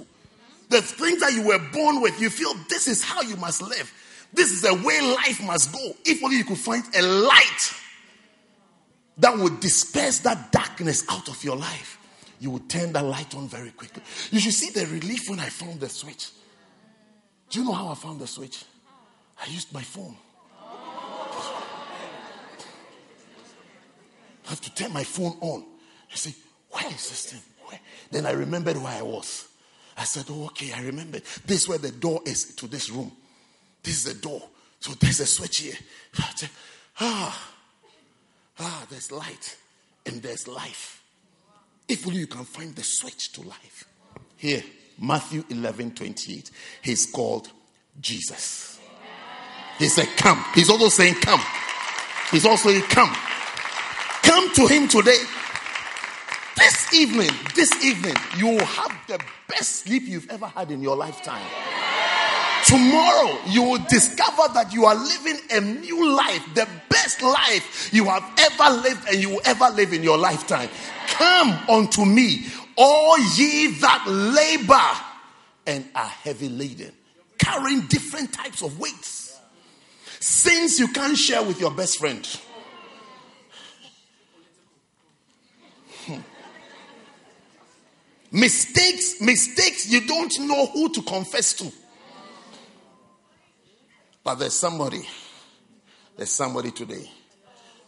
[0.68, 3.92] the things that you were born with, you feel this is how you must live.
[4.32, 5.92] This is the way life must go.
[6.04, 7.74] If only you could find a light
[9.18, 11.99] that would disperse that darkness out of your life
[12.40, 14.02] you will turn that light on very quickly.
[14.30, 16.30] You should see the relief when I found the switch.
[17.50, 18.64] Do you know how I found the switch?
[19.40, 20.16] I used my phone.
[24.46, 25.64] I have to turn my phone on.
[26.10, 26.34] I say,
[26.70, 27.42] where is this thing?
[27.66, 27.78] Where?
[28.10, 29.46] Then I remembered where I was.
[29.96, 31.20] I said, oh, okay, I remember.
[31.46, 33.12] This is where the door is to this room.
[33.82, 34.42] This is the door.
[34.80, 35.76] So there's a switch here.
[36.34, 36.48] Said,
[37.00, 37.52] ah,
[38.58, 39.56] ah, there's light
[40.06, 40.99] and there's life.
[41.90, 43.84] If you can find the switch to life.
[44.36, 44.62] Here,
[44.96, 46.50] Matthew 11 28.
[46.82, 47.50] He's called
[48.00, 48.78] Jesus.
[49.76, 50.44] He said, Come.
[50.54, 51.40] He's also saying, Come.
[52.30, 53.12] He's also saying, Come.
[54.22, 55.18] Come to him today.
[56.56, 59.18] This evening, this evening, you will have the
[59.48, 61.44] best sleep you've ever had in your lifetime.
[62.70, 68.04] Tomorrow, you will discover that you are living a new life, the best life you
[68.04, 70.68] have ever lived and you will ever live in your lifetime.
[71.08, 72.46] Come unto me,
[72.78, 75.00] all ye that labor
[75.66, 76.92] and are heavy laden,
[77.38, 79.36] carrying different types of weights.
[80.20, 82.24] Sins you can't share with your best friend.
[86.06, 86.20] Hmm.
[88.30, 91.72] Mistakes, mistakes, you don't know who to confess to.
[94.22, 95.02] But there's somebody,
[96.16, 97.10] there's somebody today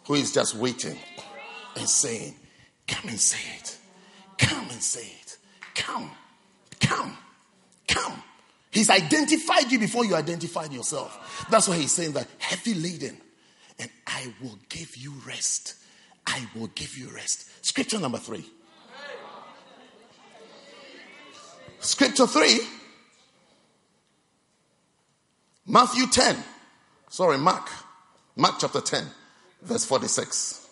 [0.07, 0.99] who is just waiting
[1.76, 2.35] and saying,
[2.89, 3.78] Come and say it.
[4.39, 5.39] Come and say it.
[5.74, 6.11] Come.
[6.80, 7.16] Come.
[7.87, 8.22] Come.
[8.70, 11.47] He's identified you before you identified yourself.
[11.51, 13.18] That's why he's saying that heavy laden,
[13.78, 15.76] and I will give you rest.
[16.26, 17.64] I will give you rest.
[17.64, 18.45] Scripture number three.
[21.80, 22.61] Scripture three.
[25.66, 26.36] Matthew 10.
[27.08, 27.68] Sorry, Mark.
[28.36, 29.04] Mark chapter 10,
[29.62, 30.68] verse 46.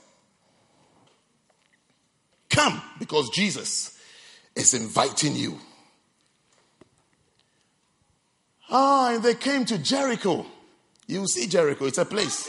[2.48, 3.98] Come because Jesus
[4.56, 5.58] is inviting you.
[8.70, 10.46] Ah, and they came to Jericho.
[11.06, 11.86] You see Jericho.
[11.86, 12.48] It's a place.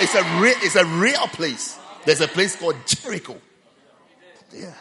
[0.00, 1.78] It's a real, it's a real place.
[2.04, 3.40] There's a place called Jericho.
[4.52, 4.74] Yeah.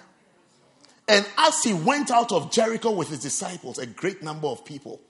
[1.07, 5.01] And as he went out of Jericho with his disciples, a great number of people,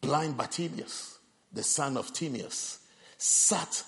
[0.00, 1.18] blind Bartimaeus,
[1.52, 2.78] the son of Timaeus,
[3.18, 3.82] sat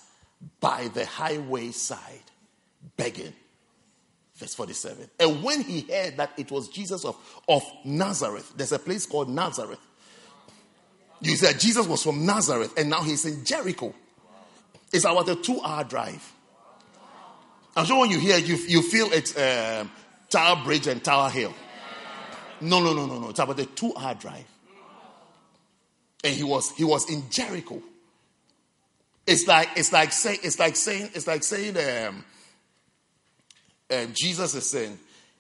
[0.61, 2.23] by the highway side
[2.97, 3.33] begging.
[4.37, 5.09] Verse 47.
[5.21, 7.17] And when he heard that it was Jesus of,
[7.49, 9.79] of Nazareth, there's a place called Nazareth.
[11.21, 13.95] You said Jesus was from Nazareth and now he's in Jericho.
[14.93, 16.33] It's about a two hour drive.
[17.75, 19.91] I'm sure when you hear you, you feel it's um,
[20.29, 21.55] Tower Bridge and Tower Hill.
[22.61, 23.31] No, no, no, no, no.
[23.31, 24.45] It's about a two hour drive.
[26.25, 27.83] And he was he was in Jericho.
[29.27, 32.25] It's like it's like saying it's like saying it's like saying um,
[33.91, 34.99] um, Jesus is saying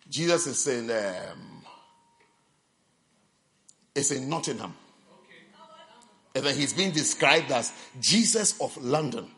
[0.08, 1.64] Jesus is saying um,
[3.94, 4.74] it's in Nottingham.
[6.34, 9.30] And then he's being described as Jesus of London.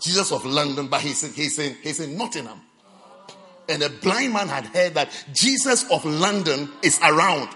[0.00, 2.60] Jesus of London, but he's in, he's in, he's in Nottingham.
[3.68, 7.48] And a blind man had heard that Jesus of London is around.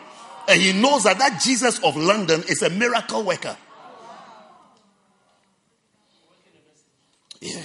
[0.48, 3.56] And he knows that that Jesus of London is a miracle worker.
[7.40, 7.62] Yeah.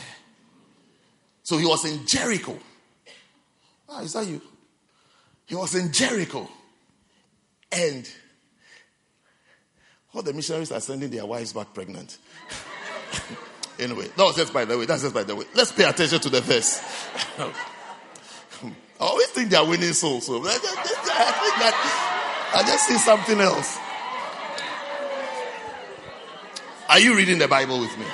[1.44, 2.58] So he was in Jericho.
[3.90, 4.42] Ah, is that you?
[5.46, 6.48] He was in Jericho.
[7.72, 8.10] And
[10.14, 12.18] all the missionaries are sending their wives back pregnant.
[13.80, 14.86] anyway, that was just by the way.
[14.86, 15.46] That's just by the way.
[15.54, 16.82] Let's pay attention to the verse.
[17.40, 20.28] I always think they are winning souls.
[20.28, 22.11] So I think that
[22.54, 23.80] I just see something else.
[26.90, 28.06] Are you reading the Bible with me?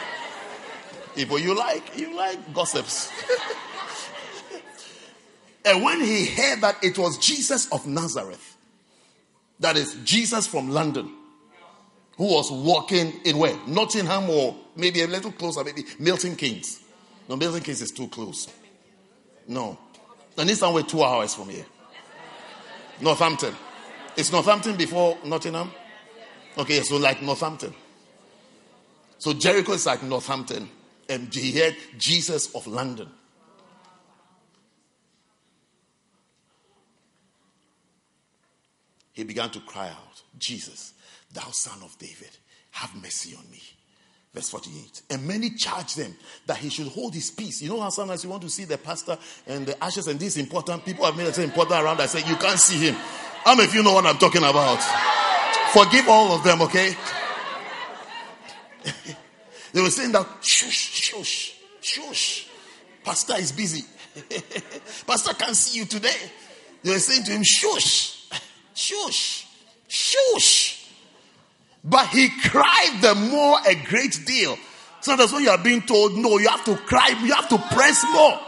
[1.15, 3.11] If you like, you like gossips.
[5.65, 8.55] and when he heard that it was Jesus of Nazareth,
[9.59, 11.11] that is Jesus from London,
[12.17, 13.57] who was walking in where?
[13.65, 16.81] Nottingham or maybe a little closer, maybe Milton Keynes.
[17.27, 18.47] No, Milton Keynes is too close.
[19.47, 19.77] No.
[20.37, 21.65] I need somewhere two hours from here.
[23.01, 23.55] Northampton.
[24.17, 25.71] Is Northampton before Nottingham?
[26.57, 27.73] Okay, so like Northampton.
[29.19, 30.69] So Jericho is like Northampton.
[31.07, 33.07] And he heard Jesus of London.
[39.13, 40.93] He began to cry out, Jesus,
[41.33, 42.29] thou son of David,
[42.71, 43.61] have mercy on me.
[44.33, 45.01] Verse 48.
[45.09, 46.15] And many charged them
[46.45, 47.61] that he should hold his peace.
[47.61, 50.37] You know how sometimes you want to see the pastor and the ashes and these
[50.37, 51.99] important people have made it important around.
[51.99, 52.95] I say, you can't see him.
[53.47, 54.83] How many of you know what I'm talking about?
[55.71, 56.93] Forgive all of them, okay?
[59.71, 62.49] they were saying that, shush, shush, shush.
[63.05, 63.85] Pastor is busy.
[65.07, 66.17] pastor can't see you today.
[66.83, 68.27] They were saying to him, shush,
[68.75, 69.47] shush,
[69.87, 70.89] shush.
[71.85, 74.57] But he cried the more a great deal.
[74.99, 77.57] So that's when you are being told, no, you have to cry, you have to
[77.57, 78.41] press more.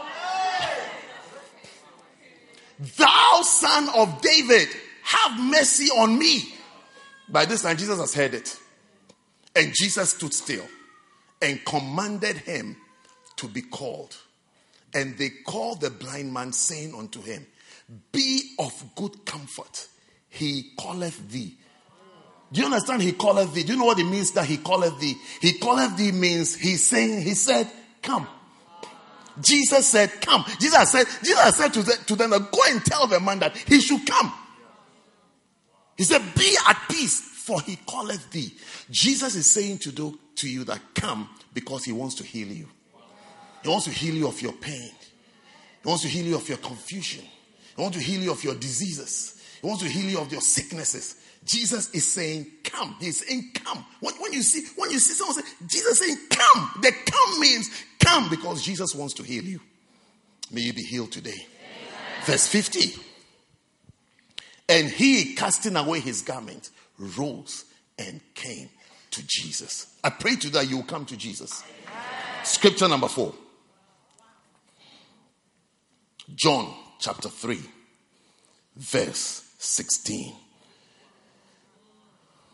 [2.98, 4.68] Thou son of David,
[5.10, 6.54] have mercy on me.
[7.28, 8.58] By this time, Jesus has heard it.
[9.54, 10.66] And Jesus stood still
[11.42, 12.76] and commanded him
[13.36, 14.16] to be called.
[14.94, 17.46] And they called the blind man, saying unto him,
[18.12, 19.88] Be of good comfort,
[20.28, 21.56] he calleth thee.
[22.52, 23.02] Do you understand?
[23.02, 23.62] He calleth thee.
[23.62, 25.14] Do you know what it means that he calleth thee?
[25.40, 27.70] He calleth thee means he's saying, he said,
[28.02, 28.26] come.
[29.40, 30.44] Jesus said, come.
[30.58, 33.80] Jesus said, Jesus said to, the, to them, go and tell the man that he
[33.80, 34.32] should come.
[36.00, 38.54] He said, be at peace, for he calleth thee.
[38.90, 42.66] Jesus is saying to do to you that come because he wants to heal you.
[43.62, 44.92] He wants to heal you of your pain.
[45.82, 47.22] He wants to heal you of your confusion.
[47.76, 49.44] He wants to heal you of your diseases.
[49.60, 51.16] He wants to heal you of your sicknesses.
[51.44, 52.96] Jesus is saying, come.
[52.98, 53.84] He's saying, come.
[54.00, 56.70] When, when, you see, when you see someone say, Jesus saying, come.
[56.80, 59.60] The come means come because Jesus wants to heal you.
[60.50, 61.32] May you be healed today.
[61.32, 62.24] Amen.
[62.24, 63.09] Verse 50.
[64.70, 67.64] And he, casting away his garment, rose
[67.98, 68.70] and came
[69.10, 69.98] to Jesus.
[70.02, 71.62] I pray to that you will come to Jesus.
[71.62, 72.44] Amen.
[72.44, 73.34] Scripture number four.
[76.34, 77.58] John chapter 3,
[78.76, 80.32] verse 16.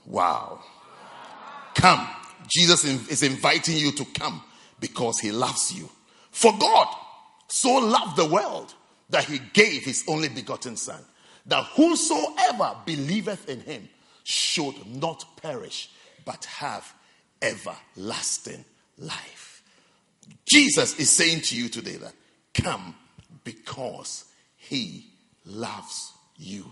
[0.07, 0.61] Wow.
[1.75, 2.09] Come.
[2.49, 4.43] Jesus is inviting you to come
[4.81, 5.91] because he loves you.
[6.31, 6.89] For God
[7.49, 8.73] so loved the world
[9.11, 11.05] that he gave his only begotten Son,
[11.47, 13.89] that whosoever believeth in him
[14.25, 15.91] should not perish,
[16.25, 16.93] but have
[17.41, 18.65] everlasting
[18.99, 19.63] life.
[20.45, 22.13] Jesus is saying to you today that
[22.55, 22.95] come
[23.45, 24.25] because
[24.57, 25.07] he
[25.45, 26.65] loves you.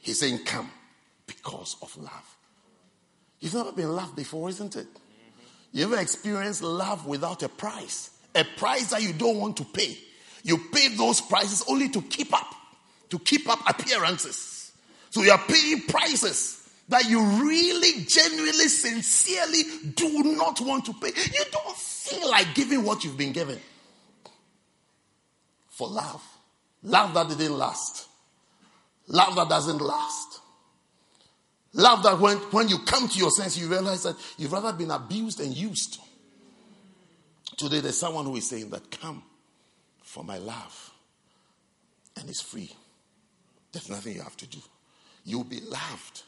[0.00, 0.70] He's saying, Come
[1.26, 2.36] because of love.
[3.40, 4.86] You've never been loved before, isn't it?
[5.72, 8.10] You ever experienced love without a price?
[8.34, 9.96] A price that you don't want to pay.
[10.42, 12.54] You pay those prices only to keep up,
[13.14, 14.72] to keep up appearances.
[15.10, 19.62] So you are paying prices that you really, genuinely, sincerely
[19.94, 21.08] do not want to pay.
[21.08, 23.60] You don't feel like giving what you've been given
[25.68, 26.22] for love.
[26.82, 28.08] Love that didn't last.
[29.06, 30.40] Love that doesn't last.
[31.72, 34.90] Love that when, when you come to your sense, you realize that you've rather been
[34.90, 35.98] abused and used.
[37.56, 39.22] Today, there's someone who is saying that, Come
[40.02, 40.92] for my love,
[42.16, 42.70] and it's free.
[43.74, 44.58] There's nothing you have to do.
[45.24, 46.22] You'll be loved.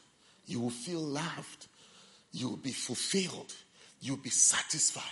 [0.45, 1.67] You will feel loved.
[2.33, 3.53] You will be fulfilled.
[4.01, 5.03] You'll be satisfied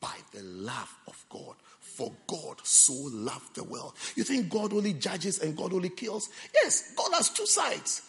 [0.00, 1.56] by the love of God.
[1.80, 3.94] For God so loved the world.
[4.14, 6.30] You think God only judges and God only kills?
[6.54, 8.02] Yes, God has two sides.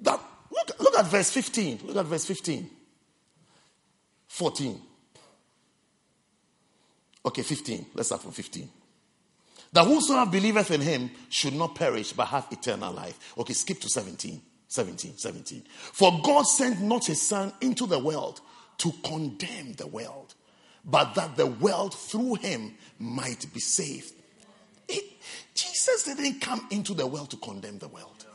[0.00, 0.20] That
[0.50, 1.82] look, look at verse 15.
[1.84, 2.68] Look at verse 15.
[4.26, 4.80] 14.
[7.26, 7.86] Okay, 15.
[7.94, 8.68] Let's start from 15.
[9.72, 13.34] That whosoever believeth in him should not perish but have eternal life.
[13.38, 14.40] Okay, skip to 17.
[14.68, 15.62] 17, 17.
[15.70, 18.40] For God sent not his son into the world
[18.78, 20.34] to condemn the world,
[20.84, 24.14] but that the world through him might be saved.
[24.88, 25.04] It,
[25.54, 28.26] Jesus didn't come into the world to condemn the world.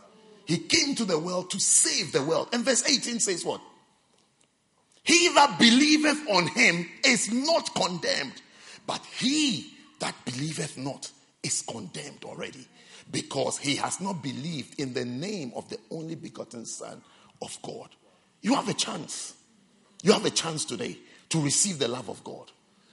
[0.46, 2.50] He came to the world to save the world.
[2.54, 3.62] And verse 18 says what?
[5.04, 8.42] He that believeth on him is not condemned,
[8.86, 11.12] but he that believeth not
[11.44, 12.68] is condemned already
[13.12, 17.02] because he has not believed in the name of the only begotten Son
[17.42, 17.90] of God.
[18.42, 19.36] You have a chance.
[20.04, 20.98] You have a chance today
[21.30, 22.52] to receive the love of God.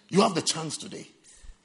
[0.09, 1.07] You have the chance today.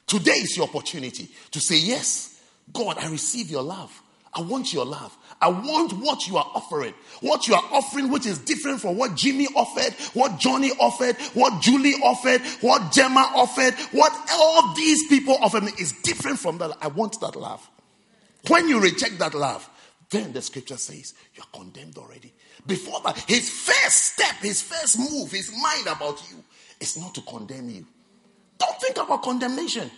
[0.07, 2.41] Today is your opportunity to say, Yes,
[2.73, 4.01] God, I receive your love.
[4.33, 5.17] I want your love.
[5.41, 6.93] I want what you are offering.
[7.21, 11.61] What you are offering, which is different from what Jimmy offered, what Johnny offered, what
[11.61, 16.77] Julie offered, what Gemma offered, what all these people offered me is different from that.
[16.81, 17.67] I want that love.
[18.47, 19.67] When you reject that love,
[20.09, 22.33] then the scripture says you're condemned already.
[22.65, 26.43] Before that, his first step, his first move, his mind about you
[26.79, 27.85] is not to condemn you.
[28.57, 29.89] Don't think about condemnation.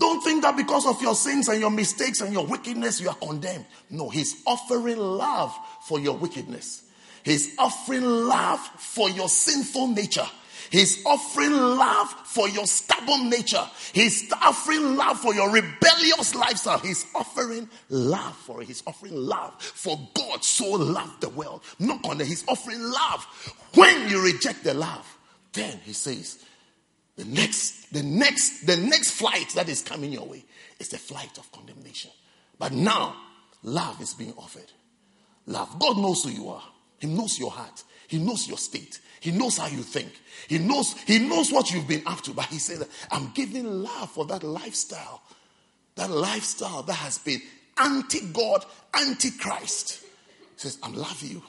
[0.00, 3.14] Don't think that because of your sins and your mistakes and your wickedness, you are
[3.14, 3.66] condemned.
[3.90, 6.84] No, he's offering love for your wickedness.
[7.22, 10.26] He's offering love for your sinful nature.
[10.70, 13.64] He's offering love for your stubborn nature.
[13.92, 16.78] He's offering love for your rebellious lifestyle.
[16.78, 18.68] He's offering love for it.
[18.68, 21.62] He's offering love for God so loved the world.
[21.78, 23.26] Not on He's offering love.
[23.74, 25.06] When you reject the love,
[25.52, 26.42] then he says,
[27.20, 30.44] the next, the next, the next flight that is coming your way
[30.78, 32.10] is the flight of condemnation.
[32.58, 33.14] But now,
[33.62, 34.72] love is being offered.
[35.46, 35.78] Love.
[35.78, 36.62] God knows who you are.
[36.98, 37.84] He knows your heart.
[38.08, 39.00] He knows your state.
[39.20, 40.12] He knows how you think.
[40.48, 42.32] He knows, he knows what you've been up to.
[42.32, 45.22] But he says, I'm giving love for that lifestyle.
[45.96, 47.42] That lifestyle that has been
[47.76, 48.64] anti-God,
[48.94, 50.00] anti-Christ.
[50.00, 51.42] He says, I'm loving you.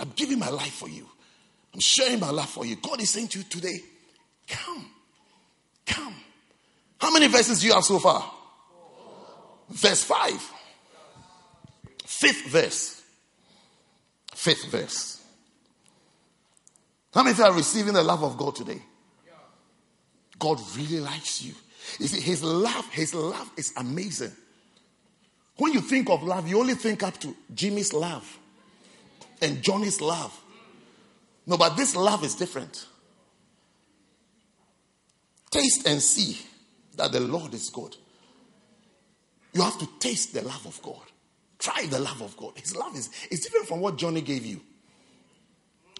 [0.00, 1.06] I'm giving my life for you.
[1.74, 2.76] I'm sharing my love for you.
[2.76, 3.80] God is saying to you today,
[4.48, 4.86] come.
[5.86, 6.14] Come.
[7.00, 8.30] How many verses do you have so far?
[9.68, 10.52] Verse 5.
[12.04, 13.02] Fifth verse.
[14.34, 15.22] Fifth verse.
[17.14, 18.80] How many are receiving the love of God today?
[20.38, 21.54] God really likes you.
[21.98, 24.32] You see, his love, his love is amazing.
[25.56, 28.38] When you think of love, you only think up to Jimmy's love
[29.42, 30.38] and Johnny's love.
[31.46, 32.86] No, but this love is different.
[35.50, 36.38] Taste and see
[36.96, 37.96] that the Lord is good.
[39.52, 41.02] You have to taste the love of God.
[41.58, 42.52] Try the love of God.
[42.56, 44.60] His love is, is different from what Johnny gave you.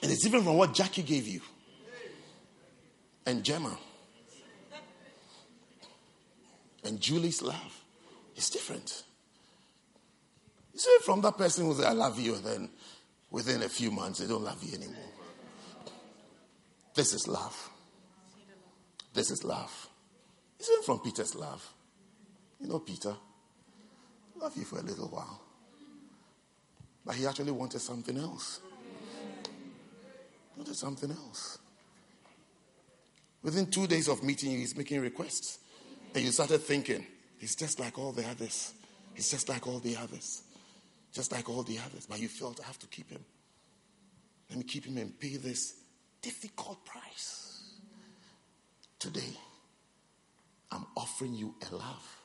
[0.02, 1.40] And it's different from what Jackie gave you.
[3.26, 3.76] And Gemma.
[6.84, 7.84] And Julie's love.
[8.36, 9.02] It's different.
[10.72, 12.70] It's different from that person who said, I love you, and then
[13.30, 15.10] within a few months, they don't love you anymore.
[16.94, 17.70] This is love.
[19.12, 19.88] This is love.
[20.58, 21.66] It's different from Peter's love.
[22.60, 23.14] You know, Peter,
[24.36, 25.40] love you for a little while.
[27.04, 28.60] But he actually wanted something else.
[30.56, 31.58] Wanted something else.
[33.42, 35.58] Within two days of meeting you, he's making requests.
[36.14, 37.06] And you started thinking,
[37.38, 38.72] he's just like all the others.
[39.14, 40.42] He's just like all the others.
[41.12, 42.06] Just like all the others.
[42.06, 43.24] But you felt, I have to keep him.
[44.50, 45.74] Let me keep him and pay this
[46.20, 47.37] difficult price.
[48.98, 49.36] Today,
[50.72, 52.20] I'm offering you a love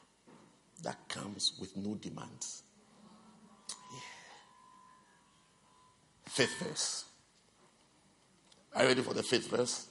[0.84, 2.64] that comes with no demands.
[3.70, 4.00] Yeah.
[6.28, 7.06] Fifth verse.
[8.76, 9.88] Are you ready for the fifth verse?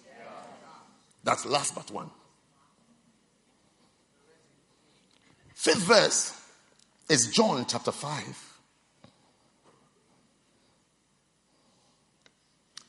[1.24, 2.10] That's last but one.
[5.54, 6.36] Fifth verse
[7.08, 8.58] is John chapter 5.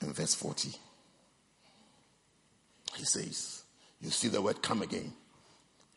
[0.02, 0.70] In verse 40.
[2.96, 3.63] He says,
[4.04, 5.14] You see the word come again.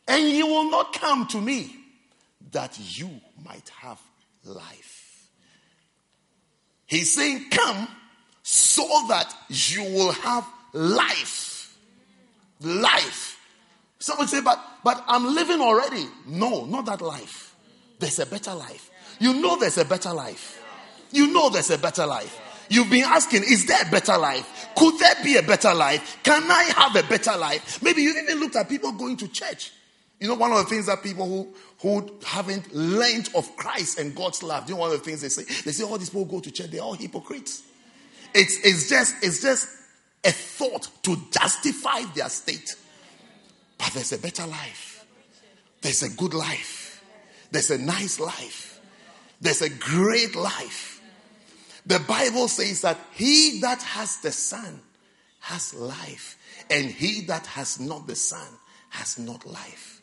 [0.07, 1.75] And you will not come to me
[2.51, 3.09] that you
[3.43, 3.99] might have
[4.45, 5.27] life.
[6.85, 7.89] He's saying, Come
[8.41, 11.77] so that you will have life.
[12.61, 13.37] Life.
[13.99, 16.05] Someone say, but but I'm living already.
[16.25, 17.53] No, not that life.
[17.99, 18.89] There's a better life.
[19.19, 20.63] You know there's a better life.
[21.11, 22.39] You know there's a better life.
[22.69, 24.67] You've been asking, is there a better life?
[24.75, 26.19] Could there be a better life?
[26.23, 27.81] Can I have a better life?
[27.81, 29.71] Maybe you even looked at people going to church.
[30.19, 34.15] You know, one of the things that people who, who haven't learned of Christ and
[34.15, 36.25] God's love, you know, one of the things they say, they say, all these people
[36.25, 37.63] go to church, they're all hypocrites.
[38.33, 39.67] It's, it's just, it's just
[40.23, 42.75] a thought to justify their state.
[43.77, 45.05] But there's a better life.
[45.81, 47.03] There's a good life.
[47.51, 48.79] There's a nice life.
[49.39, 50.96] There's a great life.
[51.87, 54.81] The Bible says that he that has the Son
[55.39, 56.37] has life,
[56.69, 58.47] and he that has not the Son
[58.89, 60.01] has not life.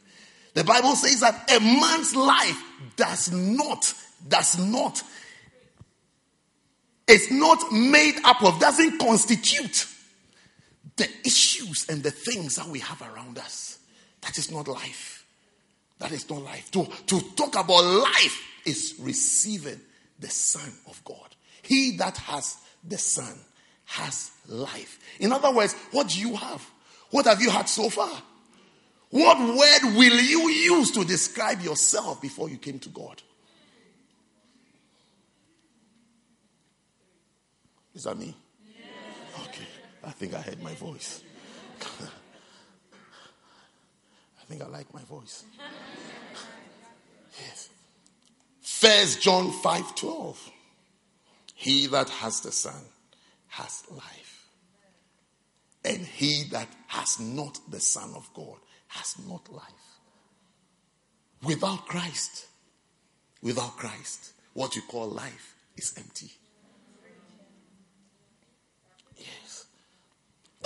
[0.55, 2.63] The Bible says that a man's life
[2.97, 3.93] does not,
[4.27, 5.03] does not,
[7.07, 9.87] it's not made up of, doesn't constitute
[10.97, 13.79] the issues and the things that we have around us.
[14.23, 15.27] That is not life.
[15.99, 16.71] That is not life.
[16.71, 19.81] To, to talk about life is receiving
[20.19, 21.34] the Son of God.
[21.65, 23.39] He that has the Son
[23.87, 24.99] has life.
[25.21, 26.65] In other words, what do you have?
[27.11, 28.23] What have you had so far?
[29.11, 33.23] What word will you use to describe yourself before you came to God?
[37.95, 38.35] Is that me?
[39.45, 39.67] Okay.
[40.03, 41.23] I think I heard my voice.
[41.81, 42.09] I
[44.47, 45.45] think I like my voice.
[47.41, 47.69] yes.
[48.61, 50.51] First John 5 12.
[51.65, 52.83] He that has the Son
[53.49, 54.49] has life.
[55.83, 58.59] And he that has not the Son of God
[58.89, 59.89] has not life.
[61.43, 62.49] Without Christ,
[63.41, 66.33] without Christ, what you call life is empty.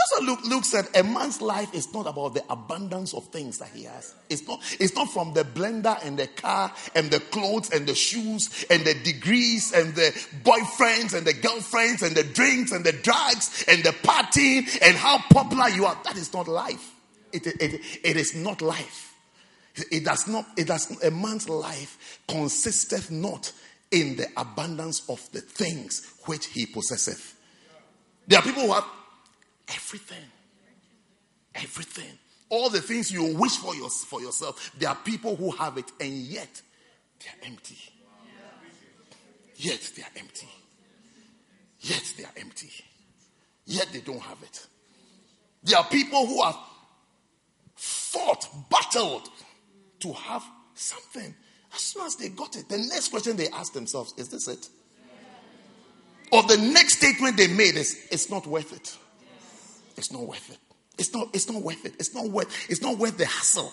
[0.09, 0.89] That's what Luke, Luke said.
[0.95, 4.15] A man's life is not about the abundance of things that he has.
[4.29, 7.95] It's not, it's not from the blender and the car and the clothes and the
[7.95, 10.13] shoes and the degrees and the
[10.45, 15.19] boyfriends and the girlfriends and the drinks and the drugs and the partying and how
[15.31, 15.99] popular you are.
[16.05, 16.95] That is not life.
[17.33, 19.15] It, it, it, is not life.
[19.91, 23.53] It does not, it does, a man's life consisteth not
[23.91, 27.35] in the abundance of the things which he possesseth.
[28.27, 28.85] There are people who have
[29.69, 30.25] Everything.
[31.55, 32.19] Everything.
[32.51, 35.91] All the things you wish for, your, for yourself, there are people who have it
[36.01, 36.63] and yet
[37.21, 37.77] they are empty.
[39.57, 40.49] Yet they are empty.
[41.81, 42.71] Yet they are empty.
[43.67, 44.67] Yet they don't have it.
[45.65, 46.57] There are people who have
[47.75, 49.29] fought, battled
[50.01, 50.45] to have
[50.75, 51.35] something.
[51.75, 54.69] As soon as they got it, the next question they ask themselves is this it?
[56.31, 58.97] Or the next statement they made is, it's not worth it.
[59.99, 60.59] It's not worth it.
[60.97, 61.95] It's not, it's not worth it.
[61.99, 63.73] It's not worth, it's not worth the hassle.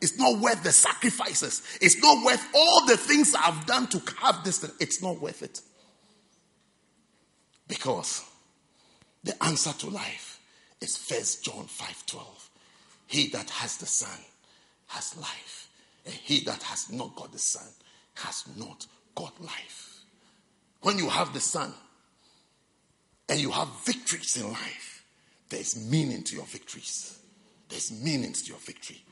[0.00, 1.62] It's not worth the sacrifices.
[1.80, 4.58] It's not worth all the things I've done to have this.
[4.58, 4.70] Thing.
[4.78, 5.60] It's not worth it.
[7.66, 8.22] Because
[9.24, 10.38] the answer to life
[10.80, 12.50] is First John 5:12.
[13.06, 14.18] He that has the Son
[14.88, 15.68] has life.
[16.04, 17.66] And he that has not got the Son
[18.16, 20.00] has not got life.
[20.82, 21.72] When you have the Son
[23.28, 24.95] and you have victories in life,
[25.48, 27.18] there's meaning to your victories.
[27.68, 29.02] There's meaning to your victory.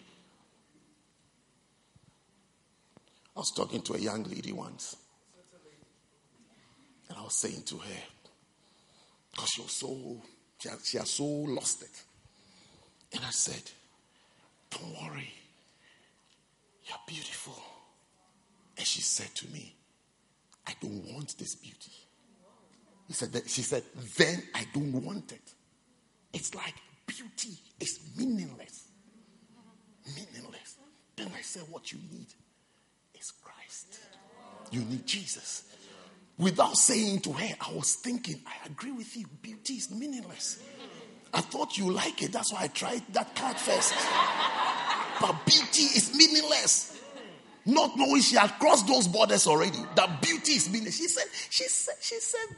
[3.37, 4.97] I was talking to a young lady once.
[7.09, 8.03] And I was saying to her,
[9.33, 10.23] because she was so,
[10.59, 12.03] she she has so lost it.
[13.13, 13.71] And I said,
[14.71, 15.33] Don't worry,
[16.85, 17.61] you're beautiful.
[18.77, 19.75] And she said to me,
[20.67, 21.93] I don't want this beauty.
[23.07, 23.83] He said that, she said,
[24.17, 25.54] Then I don't want it.
[26.35, 26.75] It's like
[27.07, 28.89] beauty is meaningless.
[30.07, 30.77] Meaningless.
[31.17, 32.27] Then I said, What you need
[33.19, 34.01] is Christ.
[34.73, 35.63] You need Jesus.
[36.37, 40.61] Without saying to her, I was thinking, I agree with you, beauty is meaningless.
[41.33, 43.95] I thought you like it, that's why I tried that card first.
[45.21, 47.01] But beauty is meaningless.
[47.67, 49.79] Not knowing she had crossed those borders already.
[49.95, 50.97] That beauty is meaningless.
[50.97, 52.49] She said, she said, she said,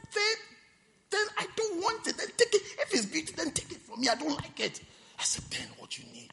[1.09, 2.17] then I don't want it.
[2.17, 2.61] Then take it.
[2.79, 4.09] If it's beauty, then take it from me.
[4.09, 4.81] I don't like it.
[5.19, 6.31] I said, then what you need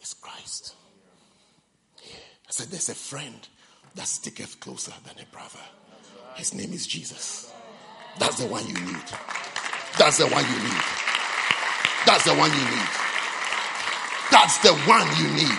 [0.00, 0.74] is Christ.
[1.98, 3.48] I said, there's a friend
[3.94, 5.60] that sticketh closer than a brother.
[6.34, 7.52] His name is Jesus.
[8.18, 9.08] That's the one you need.
[9.98, 10.82] That's the one you need.
[12.06, 12.88] That's the one you need.
[14.30, 15.58] That's the one you need.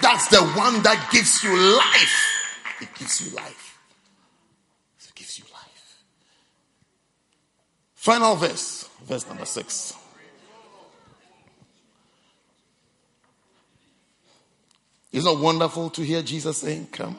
[0.00, 2.80] That's the one that gives you life.
[2.80, 3.78] It gives you life.
[5.00, 6.02] It gives you life.
[7.94, 9.94] Final verse, verse number six.
[15.10, 17.18] Isn't it wonderful to hear Jesus saying, Come?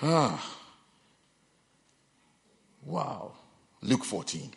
[0.00, 0.56] Ah.
[2.84, 3.32] Wow.
[3.82, 4.52] Luke 14.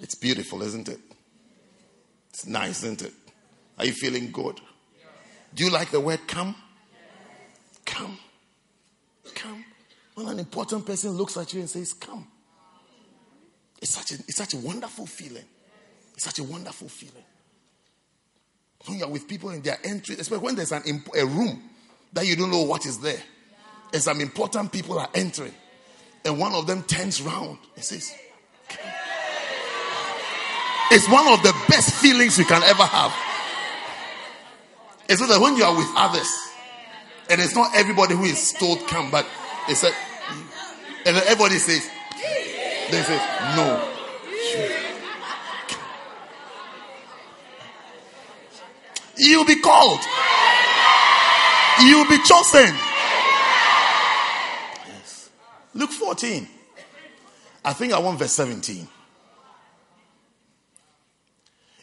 [0.00, 1.00] It's beautiful, isn't it?
[2.30, 3.12] It's nice, isn't it?
[3.78, 4.60] Are you feeling good?
[5.54, 6.56] Do you like the word come?
[7.92, 8.18] Come.
[9.34, 9.64] Come.
[10.14, 12.26] When an important person looks at you and says, Come.
[13.82, 15.44] It's such a, it's such a wonderful feeling.
[16.14, 17.24] It's such a wonderful feeling.
[18.86, 20.82] When you're with people and they're entering, especially when there's an,
[21.16, 21.62] a room
[22.14, 23.22] that you don't know what is there,
[23.92, 25.54] and some important people are entering,
[26.24, 28.14] and one of them turns around and says,
[30.90, 33.14] It's one of the best feelings you can ever have.
[35.08, 36.30] It's so that when you are with others,
[37.32, 39.26] and it's not everybody who is told come, but
[39.66, 39.90] it's a,
[41.06, 41.88] and everybody says,
[42.90, 43.16] they say,
[43.56, 43.88] no.
[49.16, 50.00] You'll be called.
[51.80, 52.74] You'll be chosen.
[54.86, 55.30] Yes.
[55.72, 56.46] Luke 14.
[57.64, 58.86] I think I want verse 17.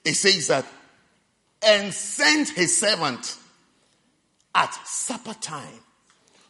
[0.05, 0.67] It says that,
[1.65, 3.38] and sent his servant
[4.55, 5.79] at supper time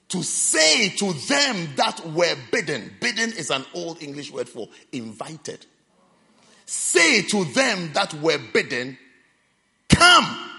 [0.09, 2.91] to say to them that were bidden.
[2.99, 5.65] Bidden is an old English word for invited.
[6.65, 8.97] Say to them that were bidden,
[9.87, 10.51] come.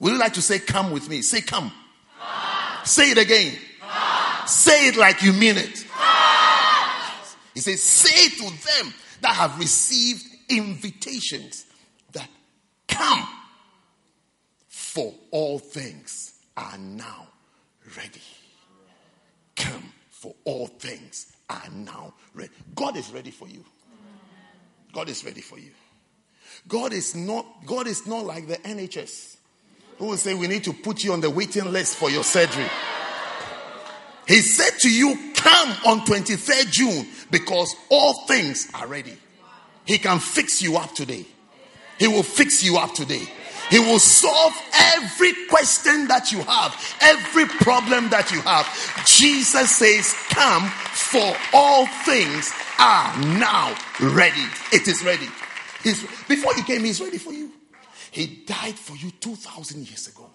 [0.00, 1.22] Would you like to say, come with me?
[1.22, 1.72] Say, come.
[2.20, 2.86] come.
[2.86, 3.56] Say it again.
[3.80, 4.46] Come.
[4.46, 5.84] Say it like you mean it.
[5.90, 7.12] Come.
[7.54, 11.66] He says, say to them that have received invitations
[12.12, 12.28] that
[12.86, 13.26] come,
[14.98, 17.28] for all things are now
[17.96, 18.20] ready.
[19.54, 22.50] Come, for all things are now ready.
[22.74, 23.64] God is ready for you.
[24.92, 25.70] God is ready for you.
[26.66, 29.36] God is not God is not like the NHS
[29.98, 32.66] who will say we need to put you on the waiting list for your surgery.
[34.26, 39.16] He said to you, Come on 23rd June because all things are ready.
[39.84, 41.24] He can fix you up today.
[42.00, 43.28] He will fix you up today.
[43.70, 44.54] He will solve
[44.94, 48.66] every question that you have, every problem that you have.
[49.06, 54.44] Jesus says, Come, for all things are now ready.
[54.72, 55.28] It is ready.
[55.82, 57.52] He's, before He came, He's ready for you.
[58.10, 60.30] He died for you 2,000 years ago,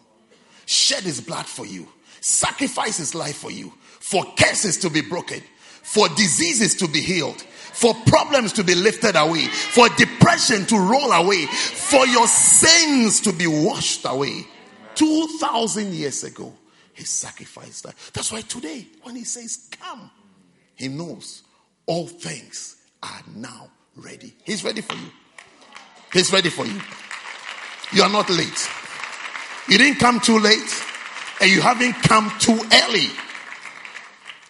[0.66, 1.88] shed His blood for you,
[2.22, 5.42] sacrificed His life for you, for curses to be broken,
[5.84, 11.12] for diseases to be healed for problems to be lifted away, for depression to roll
[11.12, 14.46] away, for your sins to be washed away.
[14.96, 16.54] 2,000 years ago,
[16.94, 17.96] he sacrificed that.
[18.14, 20.12] That's why today, when he says, Come,
[20.76, 21.42] he knows
[21.88, 24.34] all things are now ready.
[24.44, 25.12] He's ready for you.
[26.14, 26.80] He's ready for you.
[27.92, 28.70] You are not late.
[29.68, 30.84] You didn't come too late,
[31.42, 33.10] and you haven't come too early.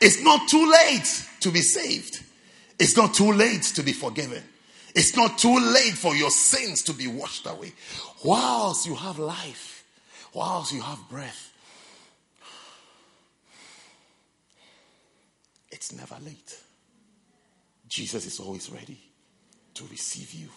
[0.06, 2.22] It's not too late to be saved.
[2.78, 4.44] It's not too late to be forgiven.
[4.94, 7.72] It's not too late for your sins to be washed away.
[8.22, 9.86] Whilst you have life,
[10.34, 11.54] whilst you have breath,
[15.72, 16.60] it's never late.
[17.88, 19.00] Jesus is always ready
[19.76, 20.50] to receive you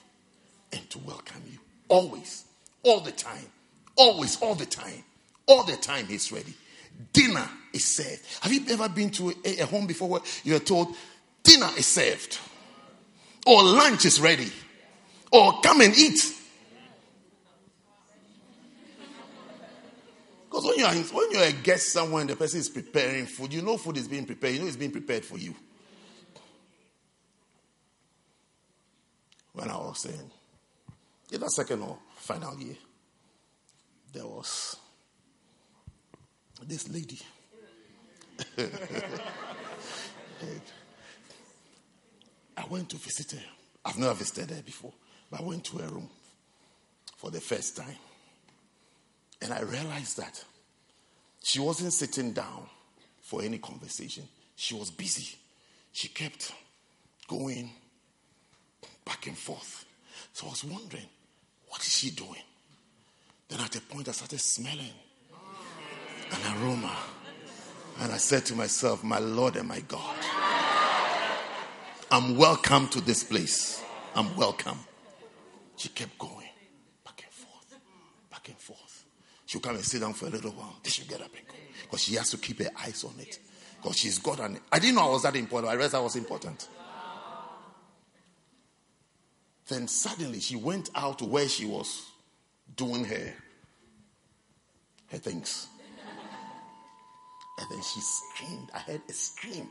[0.72, 1.60] and to welcome you.
[1.86, 2.46] Always,
[2.82, 3.46] all the time,
[3.94, 5.04] always, all the time,
[5.46, 6.54] all the time, He's ready.
[7.12, 8.22] Dinner is served.
[8.40, 10.94] Have you ever been to a, a home before where you are told
[11.46, 12.38] dinner is served,
[13.46, 14.50] or lunch is ready,
[15.30, 16.32] or come and eat.
[20.44, 23.62] Because when you're, when you're a guest somewhere and the person is preparing food, you
[23.62, 25.54] know food is being prepared, you know it's being prepared for you.
[29.52, 30.30] When I was saying
[31.30, 32.76] in either second or final year,
[34.12, 34.76] there was
[36.64, 37.20] this lady.
[42.56, 43.44] I went to visit her.
[43.84, 44.92] I've never visited her before,
[45.30, 46.08] but I went to her room
[47.16, 47.96] for the first time.
[49.42, 50.42] And I realized that
[51.42, 52.66] she wasn't sitting down
[53.20, 54.24] for any conversation.
[54.56, 55.36] She was busy.
[55.92, 56.52] She kept
[57.28, 57.70] going
[59.04, 59.84] back and forth.
[60.32, 61.06] So I was wondering,
[61.68, 62.42] what is she doing?
[63.48, 64.92] Then at a point, I started smelling
[66.30, 66.96] an aroma.
[68.00, 70.16] And I said to myself, My Lord and my God,
[72.10, 73.82] I'm welcome to this place.
[74.14, 74.78] I'm welcome.
[75.76, 76.48] She kept going
[77.04, 77.78] back and forth,
[78.30, 79.04] back and forth.
[79.46, 80.76] She'll come and sit down for a little while.
[80.82, 81.54] Then she'll get up and go.
[81.82, 83.38] Because she has to keep her eyes on it.
[83.80, 84.58] Because she's got an.
[84.72, 85.70] I didn't know I was that important.
[85.70, 86.68] I realized I was important.
[89.68, 92.06] Then suddenly she went out to where she was
[92.76, 93.34] doing her,
[95.08, 95.68] her things.
[97.58, 98.70] And then she screamed.
[98.74, 99.68] I heard a scream.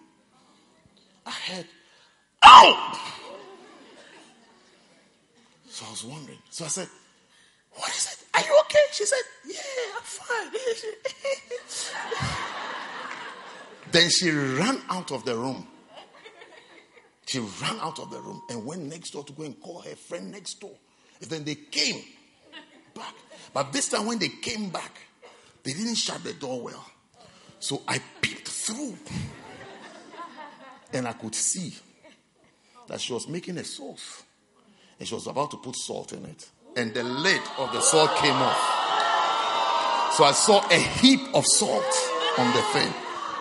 [1.26, 1.66] I heard,
[2.44, 3.16] ow!
[5.70, 6.40] So I was wondering.
[6.50, 6.88] So I said,
[7.74, 8.26] What is it?
[8.34, 8.80] Are you okay?
[8.94, 9.60] She said, Yeah,
[9.98, 10.52] I'm fine.
[13.92, 15.68] then she ran out of the room.
[17.26, 19.96] She ran out of the room and went next door to go and call her
[19.96, 20.76] friend next door.
[21.22, 22.02] And then they came
[22.94, 23.14] back.
[23.54, 25.00] But this time, when they came back,
[25.64, 26.86] they didn't shut the door well.
[27.66, 28.95] So I peeped through
[30.93, 31.74] and I could see
[32.87, 34.21] that she was making a sauce
[35.00, 36.47] and she was about to put salt in it.
[36.75, 40.13] And the lid of the salt came off.
[40.13, 41.92] So I saw a heap of salt
[42.37, 42.93] on the thing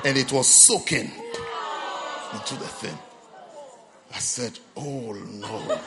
[0.06, 1.10] and it was soaking
[2.32, 2.98] into the thing.
[4.14, 5.80] I said, Oh no.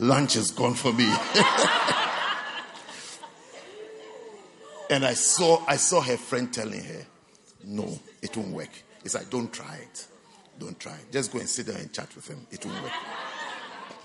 [0.00, 1.14] Lunch is gone for me.
[4.94, 7.06] and I saw I saw her friend telling her,
[7.64, 8.70] No, it won't work.
[9.04, 10.06] It's like, don't try it.
[10.58, 11.10] Don't try it.
[11.10, 12.46] Just go and sit there and chat with him.
[12.52, 12.92] It won't work.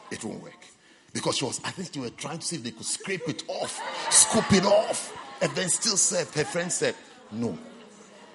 [0.09, 0.65] It won't work.
[1.13, 3.43] Because she was, I think they were trying to see if they could scrape it
[3.47, 3.79] off,
[4.11, 6.33] scoop it off, and then still serve.
[6.33, 6.95] Her friend said,
[7.31, 7.57] No,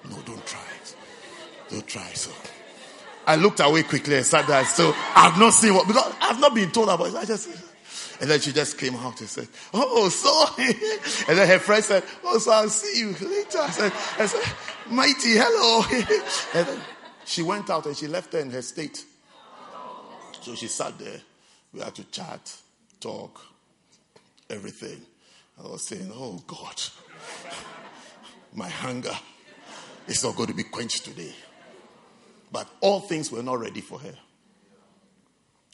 [0.09, 0.95] no, don't try it.
[1.69, 2.17] Don't try it.
[2.17, 2.31] So
[3.27, 4.63] I looked away quickly and sat there.
[4.63, 7.15] So I've not seen what, because I've not been told about it.
[7.15, 7.49] I just,
[8.21, 10.73] and then she just came out and said, Oh, sorry.
[11.27, 13.59] And then her friend said, Oh, so I'll see you later.
[13.59, 14.43] I said, I said
[14.89, 15.83] Mighty, hello.
[16.53, 16.81] And then
[17.25, 19.03] she went out and she left her in her state.
[20.41, 21.21] So she sat there.
[21.73, 22.55] We had to chat,
[22.99, 23.41] talk,
[24.49, 25.01] everything.
[25.59, 26.81] I was saying, Oh, God,
[28.53, 29.17] my hunger
[30.07, 31.33] is not going to be quenched today.
[32.51, 34.13] But all things were not ready for her.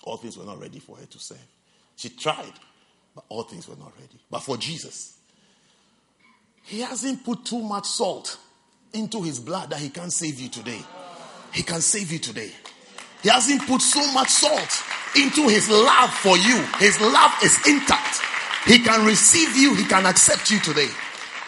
[0.03, 1.37] All things were not ready for her to serve.
[2.01, 2.53] She tried,
[3.13, 4.17] but all things were not ready.
[4.31, 5.19] But for Jesus,
[6.63, 8.39] He hasn't put too much salt
[8.91, 10.81] into His blood that He can't save you today.
[11.53, 12.51] He can save you today.
[13.21, 14.83] He hasn't put so much salt
[15.15, 16.57] into His love for you.
[16.79, 18.19] His love is intact.
[18.65, 20.89] He can receive you, He can accept you today.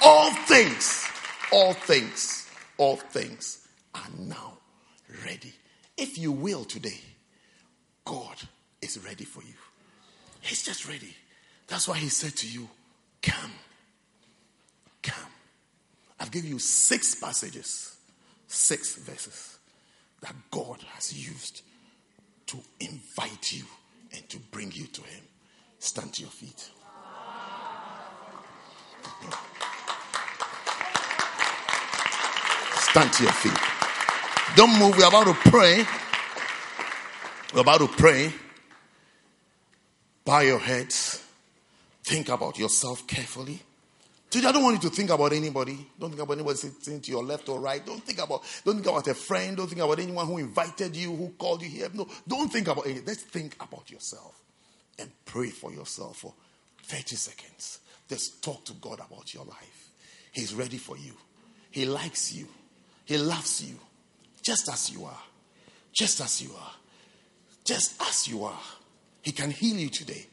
[0.04, 1.04] All things,
[1.52, 2.48] all things,
[2.78, 4.60] all things are now
[5.26, 5.54] ready.
[5.98, 7.02] If you will today,
[8.06, 8.36] God
[8.84, 9.56] is ready for you.
[10.44, 11.16] He's just ready.
[11.68, 12.70] That's why He said to you,
[13.22, 13.52] Come.
[15.02, 15.32] Come.
[16.20, 17.96] I've given you six passages,
[18.48, 19.58] six verses
[20.22, 21.62] that God has used
[22.48, 23.64] to invite you
[24.14, 25.24] and to bring you to Him.
[25.80, 26.70] Stand to your feet.
[32.80, 34.56] Stand to your feet.
[34.56, 34.98] Don't move.
[34.98, 35.86] We're about to pray.
[37.54, 38.32] We're about to pray.
[40.26, 41.24] Bow your heads.
[42.04, 43.60] Think about yourself carefully.
[44.30, 45.86] Today, I don't want you to think about anybody.
[46.00, 47.86] Don't think about anybody sitting to your left or right.
[47.86, 49.56] Don't think about don't think about a friend.
[49.56, 51.88] Don't think about anyone who invited you, who called you here.
[51.94, 53.06] No, don't think about anything.
[53.06, 54.42] Let's think about yourself
[54.98, 56.34] and pray for yourself for
[56.84, 57.80] 30 seconds.
[58.10, 59.90] Just talk to God about your life.
[60.32, 61.14] He's ready for you.
[61.70, 62.48] He likes you.
[63.06, 63.78] He loves you
[64.42, 65.24] just as you are.
[65.94, 66.72] Just as you are.
[67.64, 68.60] Just as you are.
[69.24, 70.28] He can heal you today.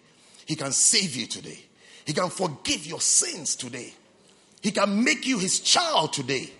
[0.44, 1.58] He can save you today.
[2.04, 3.94] He can forgive your sins today.
[4.60, 6.50] He can make you his child today.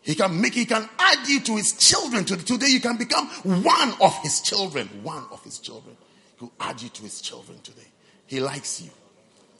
[0.00, 2.66] He can make he can add you to his children today.
[2.68, 4.88] You can become one of his children.
[5.02, 5.96] One of his children.
[6.40, 7.88] He'll add you to his children today.
[8.26, 8.90] He likes you.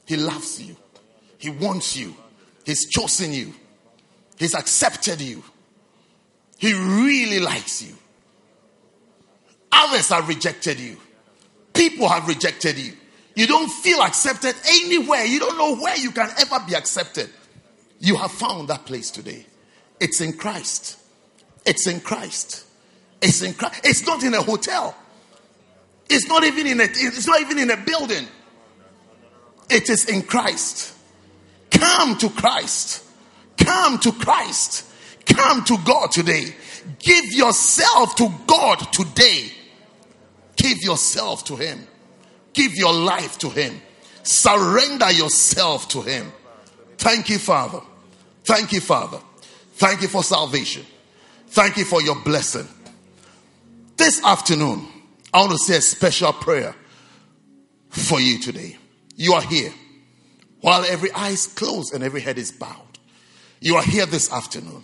[0.05, 0.75] He loves you.
[1.37, 2.15] He wants you.
[2.65, 3.53] He's chosen you.
[4.37, 5.43] He's accepted you.
[6.57, 7.95] He really likes you.
[9.71, 10.97] Others have rejected you.
[11.75, 12.93] People have rejected you.
[13.35, 15.25] You don't feel accepted anywhere.
[15.25, 17.29] You don't know where you can ever be accepted.
[17.99, 19.45] You have found that place today.
[19.99, 20.97] It's in Christ.
[21.65, 22.65] It's in Christ.
[23.21, 23.81] It's in Christ.
[23.83, 24.95] It's not in a hotel.
[26.09, 28.27] It's not even in a it's not even in a building.
[29.69, 30.93] It is in Christ.
[31.71, 33.03] Come to Christ.
[33.57, 34.85] Come to Christ.
[35.25, 36.55] Come to God today.
[36.99, 39.51] Give yourself to God today.
[40.65, 41.87] Give yourself to Him.
[42.53, 43.79] Give your life to Him.
[44.23, 46.31] Surrender yourself to Him.
[46.97, 47.81] Thank you, Father.
[48.45, 49.19] Thank you, Father.
[49.73, 50.83] Thank you for salvation.
[51.49, 52.67] Thank you for your blessing.
[53.95, 54.87] This afternoon,
[55.31, 56.75] I want to say a special prayer
[57.89, 58.77] for you today.
[59.15, 59.71] You are here
[60.61, 62.97] while every eye is closed and every head is bowed.
[63.59, 64.83] You are here this afternoon.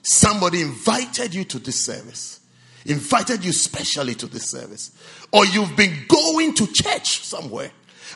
[0.00, 2.39] Somebody invited you to this service,
[2.86, 4.92] invited you specially to this service,
[5.32, 7.70] or you've been going to church somewhere,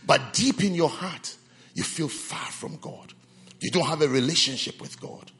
[0.06, 1.36] but deep in your heart,
[1.74, 3.12] you feel far from God.
[3.60, 5.30] You don't have a relationship with God.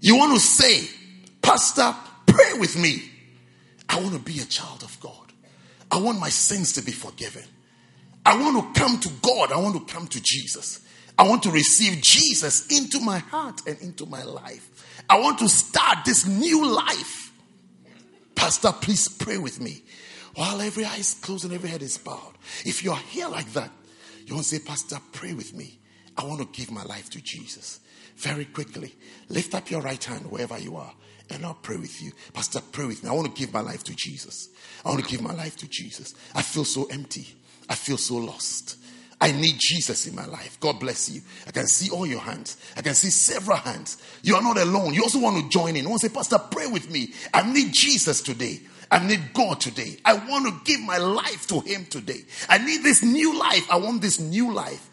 [0.00, 0.88] You want to say,
[1.42, 1.94] Pastor,
[2.26, 3.02] pray with me.
[3.88, 5.32] I want to be a child of God.
[5.90, 7.44] I want my sins to be forgiven.
[8.24, 9.52] I want to come to God.
[9.52, 10.80] I want to come to Jesus.
[11.18, 15.02] I want to receive Jesus into my heart and into my life.
[15.08, 17.27] I want to start this new life.
[18.38, 19.82] Pastor, please pray with me.
[20.36, 22.34] While every eye is closed and every head is bowed.
[22.64, 23.70] If you are here like that,
[24.26, 25.80] you want to say, Pastor, pray with me.
[26.16, 27.80] I want to give my life to Jesus.
[28.16, 28.94] Very quickly,
[29.28, 30.92] lift up your right hand wherever you are
[31.30, 32.12] and I'll pray with you.
[32.32, 33.10] Pastor, pray with me.
[33.10, 34.48] I want to give my life to Jesus.
[34.84, 36.14] I want to give my life to Jesus.
[36.34, 37.26] I feel so empty.
[37.68, 38.77] I feel so lost.
[39.20, 40.60] I need Jesus in my life.
[40.60, 41.22] God bless you.
[41.46, 42.56] I can see all your hands.
[42.76, 44.00] I can see several hands.
[44.22, 44.94] You are not alone.
[44.94, 45.82] You also want to join in.
[45.82, 47.12] You want to say, Pastor, pray with me.
[47.34, 48.60] I need Jesus today.
[48.90, 49.96] I need God today.
[50.04, 52.20] I want to give my life to Him today.
[52.48, 53.66] I need this new life.
[53.70, 54.88] I want this new life.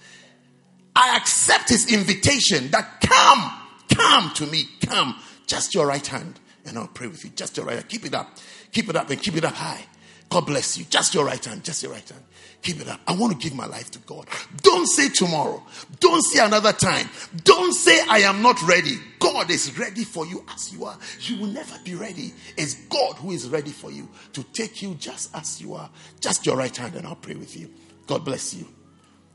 [0.96, 3.52] I accept His invitation that come,
[3.96, 5.20] come to me, come.
[5.46, 7.30] Just your right hand, and I'll pray with you.
[7.36, 7.88] Just your right hand.
[7.88, 8.38] Keep it up.
[8.72, 9.86] Keep it up and keep it up high.
[10.30, 10.86] God bless you.
[10.86, 11.64] Just your right hand.
[11.64, 12.24] Just your right hand.
[12.66, 13.00] Keep it up.
[13.06, 14.26] I want to give my life to God.
[14.64, 15.62] Don't say tomorrow.
[16.00, 17.08] Don't say another time.
[17.44, 18.98] Don't say I am not ready.
[19.20, 20.98] God is ready for you as you are.
[21.20, 22.34] You will never be ready.
[22.58, 25.92] It's God who is ready for you to take you just as you are.
[26.20, 27.70] Just your right hand, and I'll pray with you.
[28.08, 28.66] God bless you.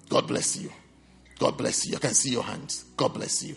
[0.09, 0.73] God bless you.
[1.39, 1.95] God bless you.
[1.95, 2.85] I can see your hands.
[2.97, 3.55] God bless you.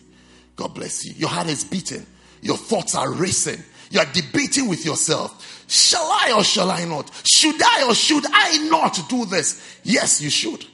[0.55, 1.13] God bless you.
[1.15, 2.05] Your heart is beating.
[2.43, 3.63] Your thoughts are racing.
[3.89, 5.52] You are debating with yourself.
[5.67, 7.11] Shall I or shall I not?
[7.25, 9.79] Should I or should I not do this?
[9.83, 10.65] Yes, you should.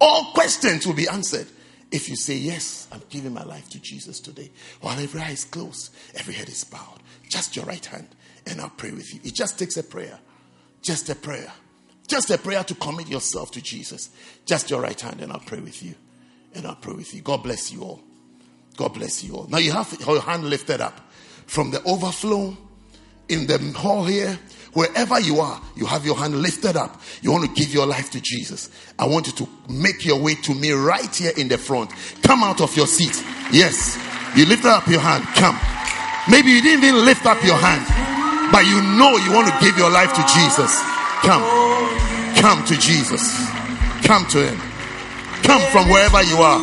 [0.00, 1.46] All questions will be answered
[1.90, 4.50] if you say, Yes, I'm giving my life to Jesus today.
[4.80, 7.00] While every eye is closed, every head is bowed.
[7.28, 8.08] Just your right hand,
[8.46, 9.20] and I'll pray with you.
[9.24, 10.18] It just takes a prayer.
[10.82, 11.52] Just a prayer.
[12.06, 14.10] Just a prayer to commit yourself to Jesus.
[14.44, 15.94] Just your right hand, and I'll pray with you.
[16.54, 17.22] And I'll pray with you.
[17.22, 18.02] God bless you all.
[18.76, 19.46] God bless you all.
[19.48, 21.00] Now you have your hand lifted up
[21.46, 22.56] from the overflow
[23.28, 24.38] in the hall here,
[24.72, 27.00] wherever you are, you have your hand lifted up.
[27.22, 28.70] You want to give your life to Jesus.
[28.98, 31.90] I want you to make your way to me right here in the front.
[32.22, 33.22] Come out of your seat.
[33.52, 33.98] Yes,
[34.36, 35.24] you lift up your hand.
[35.36, 35.58] Come.
[36.30, 37.84] Maybe you didn't even lift up your hand,
[38.52, 40.72] but you know you want to give your life to Jesus.
[41.22, 41.42] Come.
[42.36, 43.22] Come to Jesus.
[44.04, 44.58] Come to Him.
[45.42, 46.60] Come from wherever you are.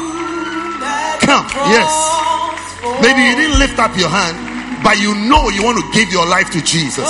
[1.22, 1.46] Come.
[1.70, 1.90] Yes.
[3.02, 4.51] Maybe you didn't lift up your hand
[4.84, 7.08] but you know you want to give your life to Jesus.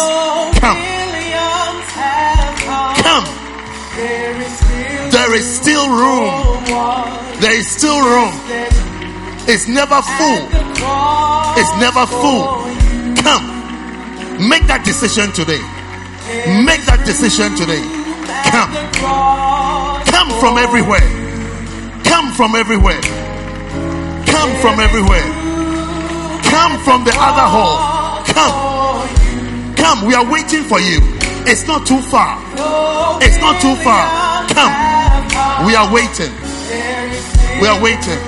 [0.60, 0.78] Come.
[3.02, 3.26] Come.
[5.12, 6.64] There is still room.
[7.40, 8.32] There is still room.
[9.48, 10.48] It's never full.
[11.58, 12.64] It's never full.
[13.22, 13.46] Come.
[14.50, 15.62] Make that decision today.
[16.66, 17.82] Make that decision today.
[18.50, 18.72] Come.
[20.06, 21.04] Come from everywhere.
[22.04, 23.02] Come from everywhere.
[24.26, 25.41] Come from everywhere.
[26.52, 28.22] Come from the other hall.
[28.28, 29.76] Come.
[29.76, 30.06] Come.
[30.06, 31.00] We are waiting for you.
[31.48, 32.38] It's not too far.
[33.24, 34.04] It's not too far.
[34.52, 34.74] Come.
[35.66, 36.32] We are waiting.
[37.62, 38.20] We are waiting.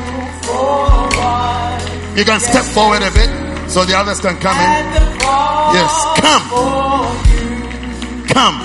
[2.18, 3.30] You can step forward a bit
[3.70, 4.86] so the others can come in.
[5.76, 5.92] Yes.
[6.24, 6.44] Come.
[8.28, 8.58] Come.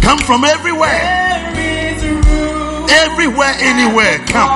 [0.00, 1.02] Come from everywhere.
[2.88, 4.18] Everywhere, anywhere.
[4.26, 4.50] Come.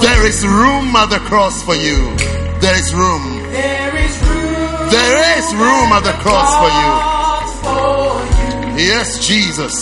[0.00, 2.33] There is room at the cross for you.
[2.64, 3.42] There is room.
[3.52, 4.88] There is room.
[4.88, 6.92] There is room at the cross for you.
[8.80, 9.74] Yes, Jesus.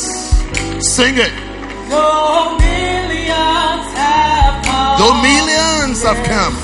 [0.83, 1.31] Sing it.
[1.87, 4.99] Though millions have come.
[4.99, 6.59] Though millions have come.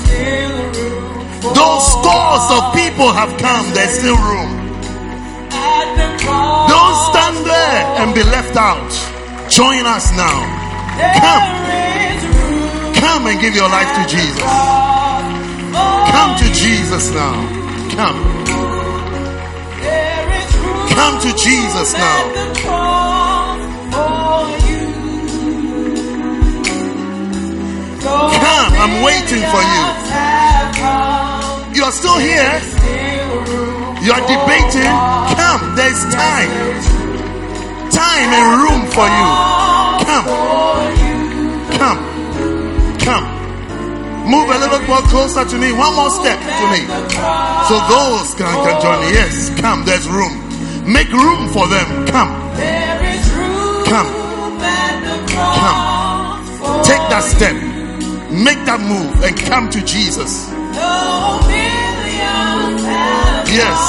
[1.55, 4.51] Though scores of people have come, there's still room.
[6.67, 8.91] Don't stand there and be left out.
[9.49, 10.35] Join us now.
[11.23, 11.47] Come.
[12.99, 14.98] Come and give your life to Jesus.
[16.11, 17.35] Come to Jesus now.
[17.95, 18.19] Come.
[20.89, 22.19] Come to Jesus now.
[28.43, 28.71] Come.
[28.81, 29.83] I'm waiting for you.
[31.75, 32.61] You're still here.
[34.01, 34.93] You're debating.
[35.35, 36.49] Come, there's time.
[37.91, 39.27] Time and room for you.
[40.05, 40.25] Come.
[41.77, 42.08] Come.
[44.29, 45.73] Move a little more closer to me.
[45.73, 46.85] One more step to me.
[47.65, 49.09] So those can, can join me.
[49.17, 49.83] Yes, come.
[49.85, 50.37] There's room.
[50.85, 52.05] Make room for them.
[52.05, 52.29] Come.
[53.89, 54.09] Come.
[55.33, 55.89] Come.
[56.85, 57.55] Take that step.
[58.29, 60.47] Make that move and come to Jesus.
[63.49, 63.81] Yes.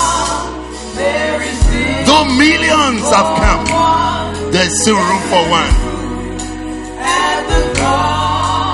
[2.07, 5.91] Though millions have come, there's still room for one.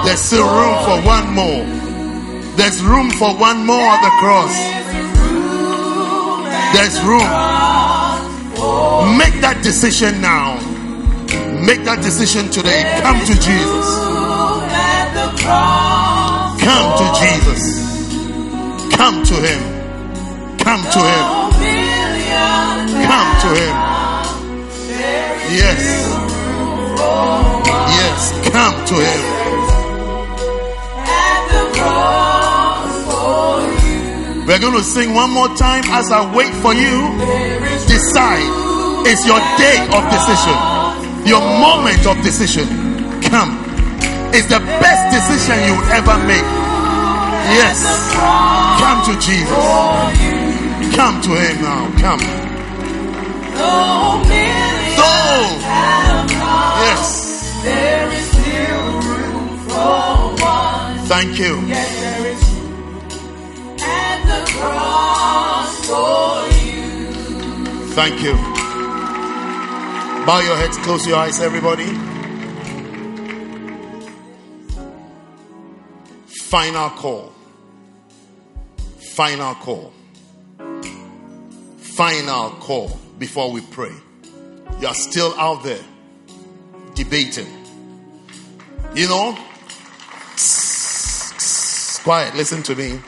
[0.07, 1.67] There's still room for one more.
[2.57, 4.55] There's room for one more at the cross.
[6.75, 7.27] There's room.
[9.19, 10.55] Make that decision now.
[11.61, 12.85] Make that decision today.
[13.03, 13.87] Come to Jesus.
[16.63, 17.65] Come to Jesus.
[18.95, 19.63] Come to Him.
[20.59, 21.25] Come to Him.
[23.11, 23.75] Come to Him.
[25.51, 25.83] Yes.
[27.99, 28.51] Yes.
[28.53, 29.36] Come to Him.
[34.47, 37.11] We're going to sing one more time as I wait for you.
[37.91, 38.47] Decide.
[39.09, 40.57] It's your day of decision,
[41.27, 42.67] your moment of decision.
[43.23, 43.59] Come.
[44.35, 46.47] It's the best decision you ever make.
[47.55, 48.13] Yes.
[48.83, 49.51] Come to Jesus.
[50.95, 51.91] Come to Him now.
[51.99, 52.21] Come.
[54.97, 55.47] Though.
[56.87, 57.27] Yes.
[61.09, 62.26] Thank you.
[67.97, 68.35] Thank you.
[70.27, 71.87] Bow your heads, close your eyes, everybody.
[76.27, 77.33] Final call.
[79.15, 79.93] Final call.
[81.79, 83.93] Final call before we pray.
[84.81, 85.83] You are still out there
[86.95, 87.49] debating.
[88.95, 89.39] You know,
[92.05, 93.01] quiet, listen to me.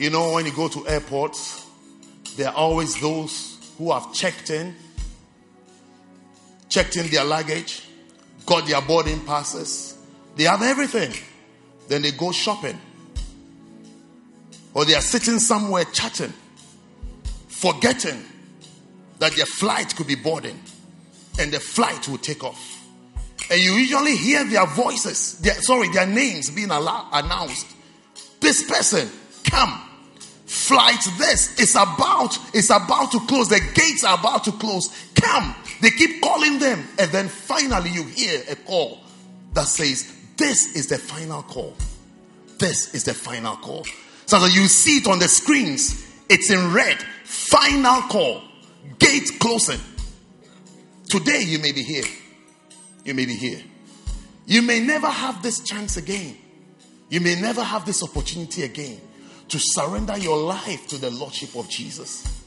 [0.00, 1.66] You know, when you go to airports,
[2.38, 4.74] there are always those who have checked in,
[6.70, 7.86] checked in their luggage,
[8.46, 9.98] got their boarding passes.
[10.36, 11.12] They have everything.
[11.88, 12.80] Then they go shopping.
[14.72, 16.32] Or they are sitting somewhere chatting,
[17.48, 18.24] forgetting
[19.18, 20.58] that their flight could be boarding
[21.38, 22.86] and the flight will take off.
[23.50, 27.66] And you usually hear their voices, their, sorry, their names being announced.
[28.40, 29.06] This person,
[29.44, 29.88] come.
[30.50, 33.48] Flight this is about, it's about to close.
[33.48, 34.88] The gates are about to close.
[35.14, 35.54] Come.
[35.80, 36.88] They keep calling them.
[36.98, 38.98] And then finally you hear a call
[39.52, 41.76] that says, This is the final call.
[42.58, 43.86] This is the final call.
[44.26, 46.04] So that you see it on the screens.
[46.28, 47.00] It's in red.
[47.22, 48.42] Final call.
[48.98, 49.80] Gate closing.
[51.06, 52.06] Today you may be here.
[53.04, 53.62] You may be here.
[54.46, 56.36] You may never have this chance again.
[57.08, 59.00] You may never have this opportunity again
[59.50, 62.42] to surrender your life to the Lordship of Jesus.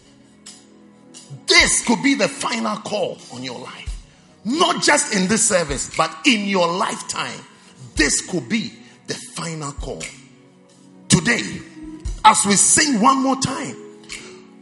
[1.47, 3.89] This could be the final call on your life.
[4.45, 7.39] Not just in this service, but in your lifetime.
[7.95, 8.73] This could be
[9.07, 10.01] the final call.
[11.07, 11.61] Today,
[12.25, 13.75] as we sing one more time,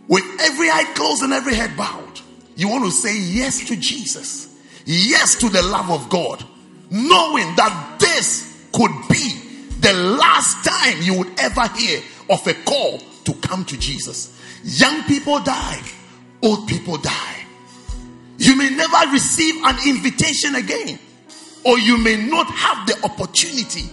[0.08, 2.20] with every eye closed and every head bowed,
[2.56, 4.56] you want to say yes to Jesus,
[4.86, 6.44] yes to the love of God,
[6.90, 9.40] knowing that this could be
[9.80, 12.02] the last time you would ever hear
[12.32, 14.40] of a call to come to Jesus.
[14.64, 15.82] Young people die,
[16.42, 17.46] old people die.
[18.38, 20.98] You may never receive an invitation again,
[21.64, 23.90] or you may not have the opportunity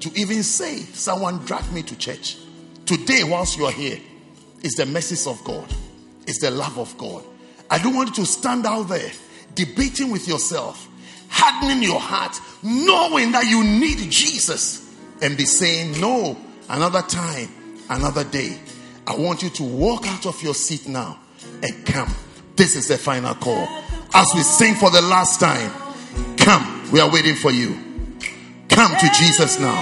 [0.00, 2.36] to even say, Someone dragged me to church.
[2.84, 3.98] Today, whilst you are here,
[4.62, 5.66] is the message of God,
[6.26, 7.24] it's the love of God.
[7.70, 9.10] I don't want you to stand out there
[9.54, 10.88] debating with yourself,
[11.28, 16.36] hardening your heart, knowing that you need Jesus, and be saying, No,
[16.68, 17.48] another time,
[17.88, 18.58] another day.
[19.06, 21.18] I want you to walk out of your seat now
[21.62, 22.12] and come.
[22.56, 23.68] This is the final call.
[24.14, 25.70] As we sing for the last time,
[26.36, 26.90] come.
[26.92, 27.76] We are waiting for you.
[28.68, 29.76] Come to Jesus now.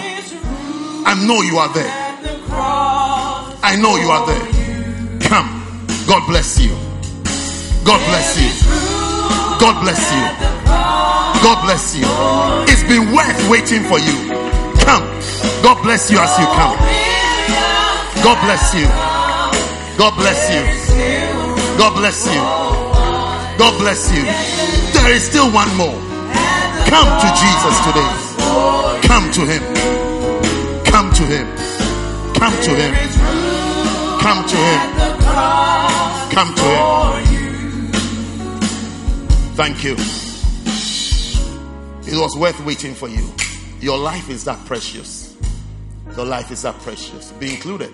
[1.07, 1.93] I know you are there.
[3.63, 5.21] I know you are there.
[5.29, 5.63] Come.
[6.07, 6.71] God bless you.
[7.85, 8.51] God bless you.
[9.61, 10.65] God bless you.
[11.45, 12.05] God bless you.
[12.73, 14.17] It's been worth waiting for you.
[14.81, 15.05] Come.
[15.63, 17.84] God bless you as you come.
[18.25, 18.89] God bless you.
[19.99, 20.65] God bless you.
[21.79, 22.41] God bless you.
[23.59, 24.25] God bless you.
[24.95, 26.01] There is still one more.
[26.89, 28.13] Come to Jesus today.
[29.07, 29.95] Come to Him.
[30.95, 31.47] Come to him.
[32.35, 32.95] Come to him.
[34.21, 34.81] Come to him.
[36.31, 37.91] Come to him.
[39.57, 39.95] Thank you.
[42.07, 43.29] It was worth waiting for you.
[43.81, 45.37] Your life is that precious.
[46.17, 47.33] Your life is that precious.
[47.33, 47.93] Be included.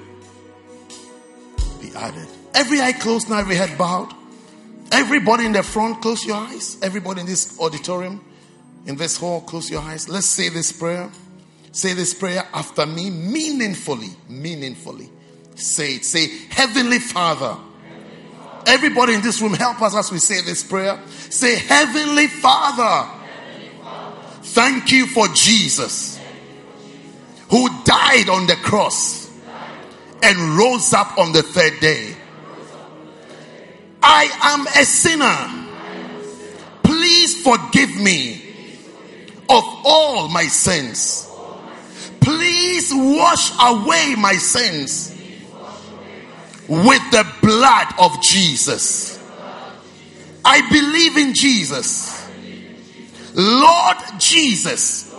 [1.94, 2.28] Added.
[2.54, 4.12] Every eye closed now, every head bowed.
[4.92, 6.76] Everybody in the front, close your eyes.
[6.82, 8.24] Everybody in this auditorium,
[8.86, 10.08] in this hall, close your eyes.
[10.08, 11.10] Let's say this prayer.
[11.72, 14.10] Say this prayer after me meaningfully.
[14.28, 15.10] Meaningfully.
[15.54, 16.04] Say it.
[16.04, 17.56] Say, Heavenly Father.
[18.66, 21.00] Everybody in this room, help us as we say this prayer.
[21.06, 23.10] Say, Heavenly Father.
[24.42, 26.18] Thank you for Jesus
[27.50, 29.19] who died on the cross
[30.22, 32.16] and rose up on the third day.
[34.02, 35.68] I am a sinner.
[36.82, 38.42] Please forgive me
[39.48, 41.26] of all my sins.
[42.20, 45.10] Please wash away my sins
[46.68, 49.18] with the blood of Jesus.
[50.44, 52.16] I believe in Jesus.
[53.34, 55.14] Lord Jesus,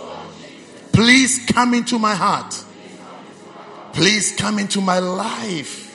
[0.92, 2.64] please come into my heart.
[3.92, 5.88] Please come into my life.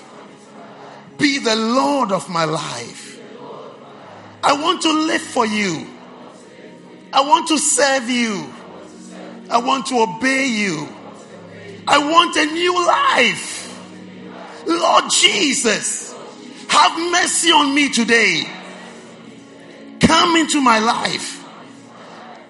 [1.17, 3.19] Be the Lord of my life.
[4.43, 5.87] I want to live for you.
[7.11, 8.53] I want to serve you.
[9.49, 10.87] I want to obey you.
[11.87, 13.63] I want a new life.
[14.67, 16.13] Lord Jesus,
[16.67, 18.43] have mercy on me today.
[20.01, 21.43] Come into my life.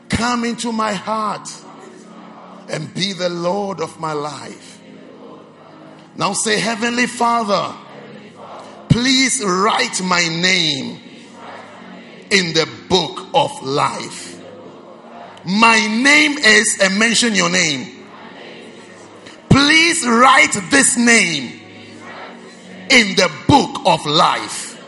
[0.10, 1.50] Come into my heart
[2.70, 4.77] and be the Lord of my life.
[6.18, 7.76] Now say, Heavenly Father,
[8.90, 11.00] please write my name
[12.32, 14.42] in the book of life.
[15.46, 18.06] My name is, and mention your name.
[19.50, 21.60] Please write this name
[22.90, 24.84] in the book of life.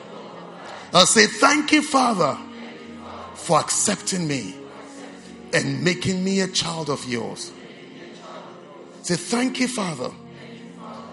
[0.93, 2.37] I'll say, Thank you, Father,
[3.35, 4.55] for accepting me
[5.53, 7.51] and making me a child of yours.
[9.03, 10.11] Say, Thank you, Father,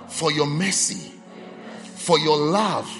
[0.08, 1.12] for your mercy,
[1.94, 2.90] for your love,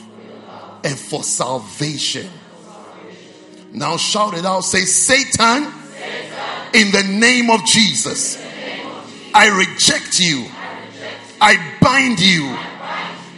[0.84, 2.28] and for salvation.
[3.72, 4.62] Now shout it out.
[4.62, 5.72] Say, Satan,
[6.74, 8.42] in the name of Jesus,
[9.34, 10.46] I reject you.
[11.40, 12.56] I bind you.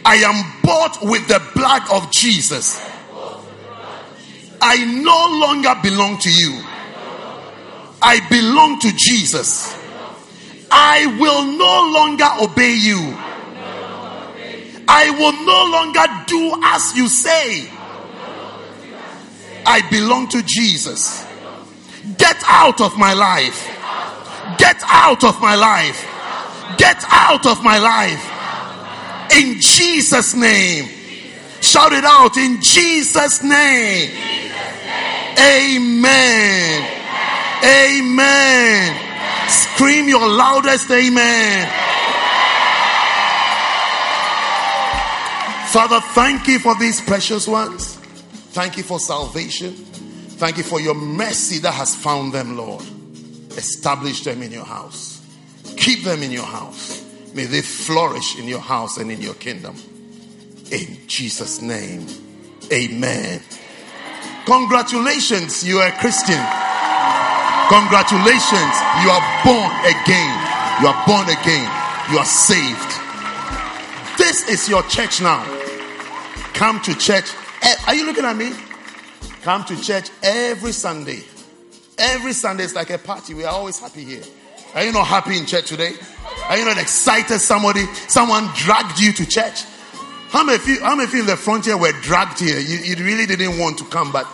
[0.05, 2.81] I am bought with the blood of Jesus.
[4.61, 6.61] I no longer belong to you.
[8.01, 9.77] I belong to Jesus.
[10.71, 13.17] I will no longer obey you.
[14.91, 17.69] I will no longer do as you say.
[19.63, 21.23] I belong to Jesus.
[22.17, 23.67] Get out of my life.
[24.57, 26.07] Get out of my life.
[26.79, 28.25] Get out of my life.
[29.37, 30.89] In Jesus' name.
[31.61, 34.09] Shout it out in Jesus' name.
[35.37, 36.99] Amen.
[37.63, 39.49] Amen.
[39.49, 41.98] Scream your loudest amen.
[45.71, 47.95] Father, thank you for these precious ones.
[48.53, 49.73] Thank you for salvation.
[49.73, 52.83] Thank you for your mercy that has found them, Lord.
[53.51, 55.21] Establish them in your house.
[55.77, 57.05] Keep them in your house.
[57.35, 59.75] May they flourish in your house and in your kingdom.
[60.71, 62.07] In Jesus' name.
[62.73, 63.39] Amen.
[64.45, 66.41] Congratulations, you are a Christian.
[67.69, 70.33] Congratulations, you are born again.
[70.81, 71.69] You are born again.
[72.11, 72.91] You are saved.
[74.17, 75.58] This is your church now.
[76.59, 77.23] Come to church.
[77.87, 78.51] Are you looking at me?
[79.43, 81.23] Come to church every Sunday.
[81.97, 83.33] Every Sunday is like a party.
[83.33, 84.23] We are always happy here.
[84.75, 85.93] Are you not happy in church today?
[86.49, 87.39] Are you not excited?
[87.39, 89.63] Somebody, someone dragged you to church.
[90.31, 92.59] How many of you, how many of you in the front here were dragged here?
[92.59, 94.25] You, you really didn't want to come, but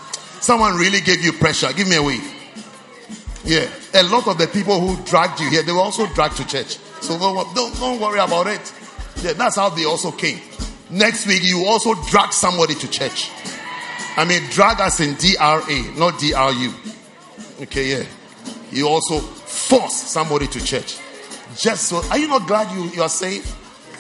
[0.41, 1.71] someone really gave you pressure.
[1.73, 2.25] Give me a wave.
[3.43, 6.47] Yeah, a lot of the people who dragged you here, they were also dragged to
[6.47, 6.79] church.
[7.01, 8.73] So don't, don't, don't worry about it.
[9.17, 10.39] Yeah, that's how they also came.
[10.89, 13.31] Next week, you also drag somebody to church.
[14.17, 16.73] I mean, drag us in DRA, not DRU.
[17.63, 18.05] Okay, yeah.
[18.71, 20.97] You also force somebody to church.
[21.57, 23.51] Just so, are you not glad you, you are saved?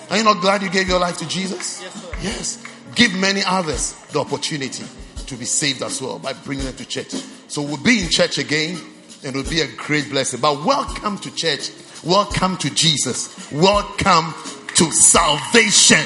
[0.09, 1.81] Are you not glad you gave your life to Jesus?
[1.81, 2.17] Yes, sir.
[2.21, 2.63] Yes.
[2.93, 4.85] Give many others the opportunity
[5.25, 7.11] to be saved as well by bringing them to church.
[7.47, 8.79] So we'll be in church again
[9.23, 10.39] and it will be a great blessing.
[10.39, 11.71] But welcome to church.
[12.03, 13.51] Welcome to Jesus.
[13.51, 14.33] Welcome
[14.75, 16.05] to salvation.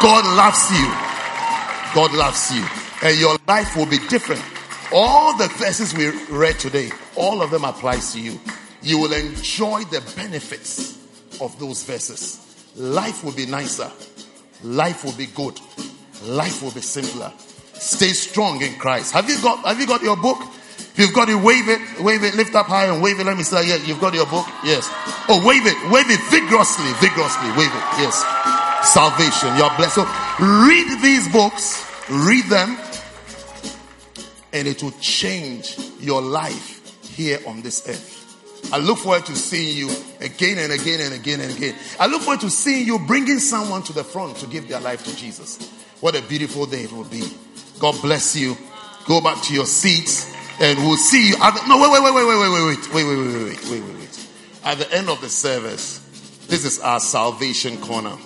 [0.00, 0.86] God loves you.
[1.94, 2.64] God loves you.
[3.02, 4.42] And your life will be different.
[4.92, 8.38] All the verses we read today, all of them applies to you.
[8.82, 10.98] you will enjoy the benefits
[11.40, 12.44] of those verses.
[12.76, 13.90] Life will be nicer.
[14.62, 15.58] Life will be good.
[16.24, 17.32] Life will be simpler.
[17.74, 19.12] Stay strong in Christ.
[19.12, 20.38] Have you got have you got your book?
[20.40, 23.24] If you've got it, wave it, wave it, lift up high and wave it.
[23.24, 24.46] Let me say, yeah, you've got your book?
[24.64, 24.88] Yes.
[25.28, 27.84] Oh, wave it, wave it vigorously, vigorously, wave it.
[28.02, 28.57] Yes.
[28.82, 29.56] Salvation.
[29.56, 29.96] You're blessed.
[29.96, 30.04] So
[30.40, 32.78] read these books, read them,
[34.52, 38.14] and it will change your life here on this earth.
[38.72, 39.88] I look forward to seeing you
[40.20, 41.74] again and again and again and again.
[41.98, 45.04] I look forward to seeing you bringing someone to the front to give their life
[45.04, 45.58] to Jesus.
[46.00, 47.22] What a beautiful day it will be.
[47.78, 48.56] God bless you.
[49.06, 51.36] Go back to your seats and we'll see you.
[51.40, 53.98] At no, wait, wait, wait, wait, wait, wait, wait, wait, wait, wait, wait, wait, wait,
[54.00, 54.28] wait.
[54.64, 56.00] At the end of the service,
[56.48, 58.16] this is our salvation corner.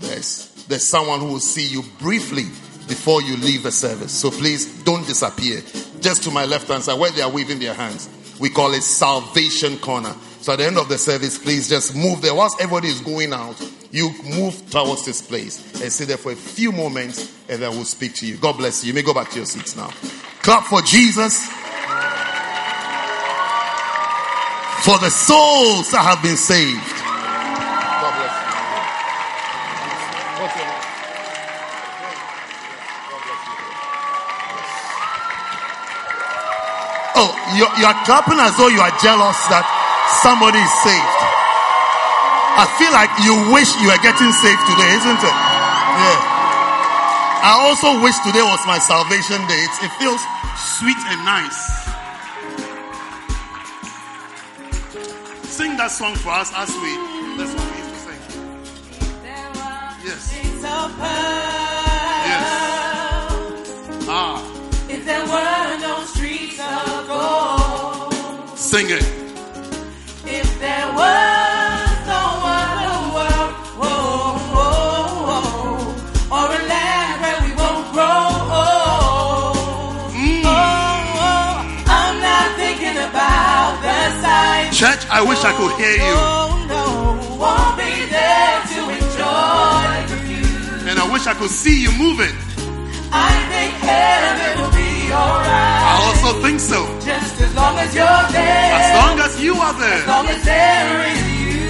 [0.00, 2.44] There's, there's someone who will see you briefly
[2.88, 4.12] before you leave the service.
[4.12, 5.62] So please don't disappear.
[6.00, 8.08] Just to my left hand side, where they are waving their hands.
[8.38, 10.14] We call it salvation corner.
[10.40, 12.34] So at the end of the service, please just move there.
[12.34, 13.60] Whilst everybody is going out,
[13.90, 17.84] you move towards this place and sit there for a few moments and then we'll
[17.84, 18.36] speak to you.
[18.36, 18.88] God bless you.
[18.88, 19.88] You may go back to your seats now.
[20.42, 21.46] Clap for Jesus.
[24.84, 26.78] For the souls that have been saved.
[28.00, 28.46] God bless you.
[30.42, 30.86] What's your name?
[37.54, 39.62] You're, you are clapping as though you are jealous that
[40.26, 41.20] somebody is saved.
[42.58, 45.36] I feel like you wish you were getting saved today, isn't it?
[46.02, 46.18] Yeah.
[47.46, 49.60] I also wish today was my salvation day.
[49.62, 50.18] It, it feels
[50.56, 51.86] sweet and nice.
[55.46, 56.90] Sing that song for us as we.
[57.38, 58.20] That's what we to sing.
[60.02, 60.34] Yes.
[60.34, 60.64] Yes.
[64.08, 64.42] Ah.
[64.88, 65.75] If there were
[68.72, 69.02] Sing it.
[70.38, 72.22] if there was no
[72.58, 78.26] other world, whoa, whoa, whoa, or a land where we won't grow
[78.60, 80.42] old, Mm.
[80.44, 80.50] oh,
[81.26, 81.52] oh,
[81.98, 84.76] I'm not thinking about the sights.
[84.80, 86.16] Church, I wish I could hear you.
[86.18, 86.84] Oh no,
[87.42, 90.90] won't be there to enjoy.
[90.90, 92.34] And I wish I could see you moving.
[93.12, 95.75] I think heaven will be alright.
[96.26, 96.84] Also think so.
[97.00, 98.72] Just as long as you're there.
[98.82, 100.00] As long as you are there.
[100.02, 101.68] As long as there is you.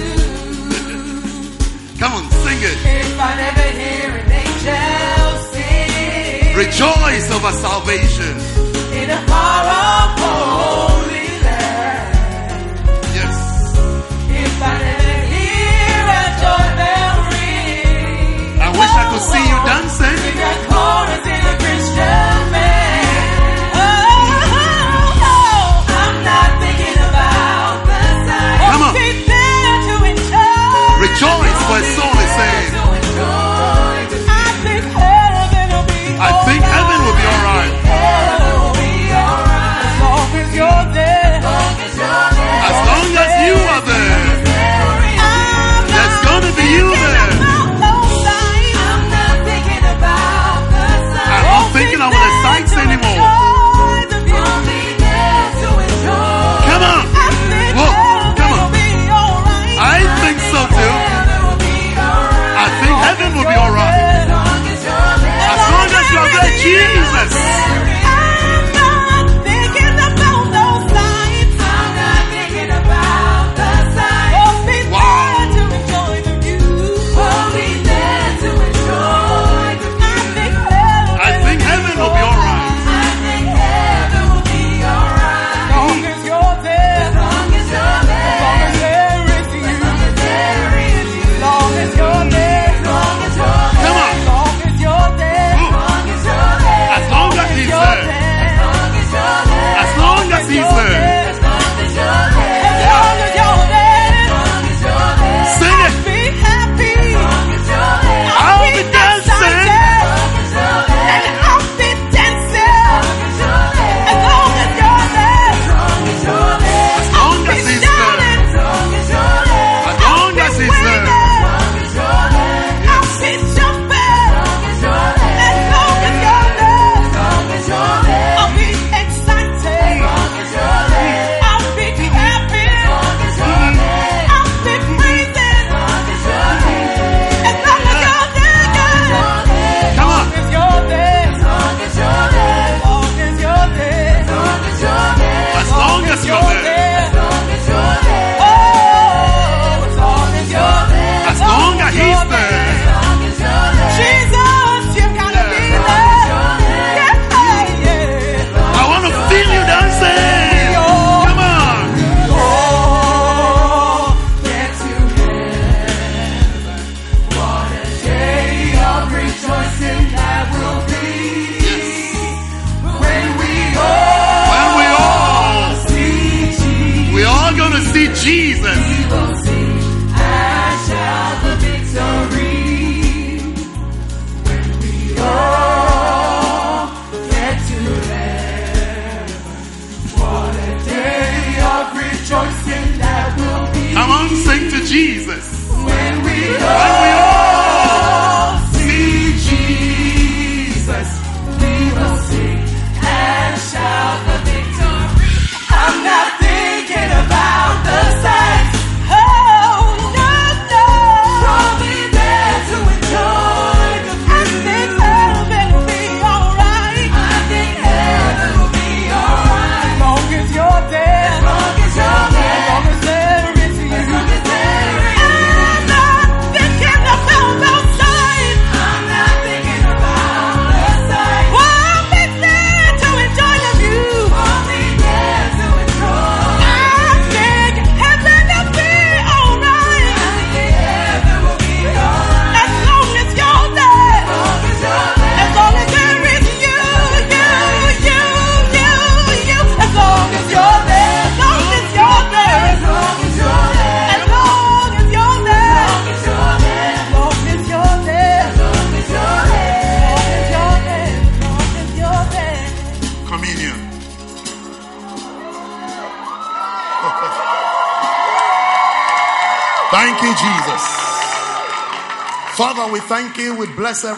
[1.99, 2.77] Come on, sing it.
[3.01, 8.35] If I never hear an angel sing Rejoice over salvation.
[8.99, 11.16] in a off holy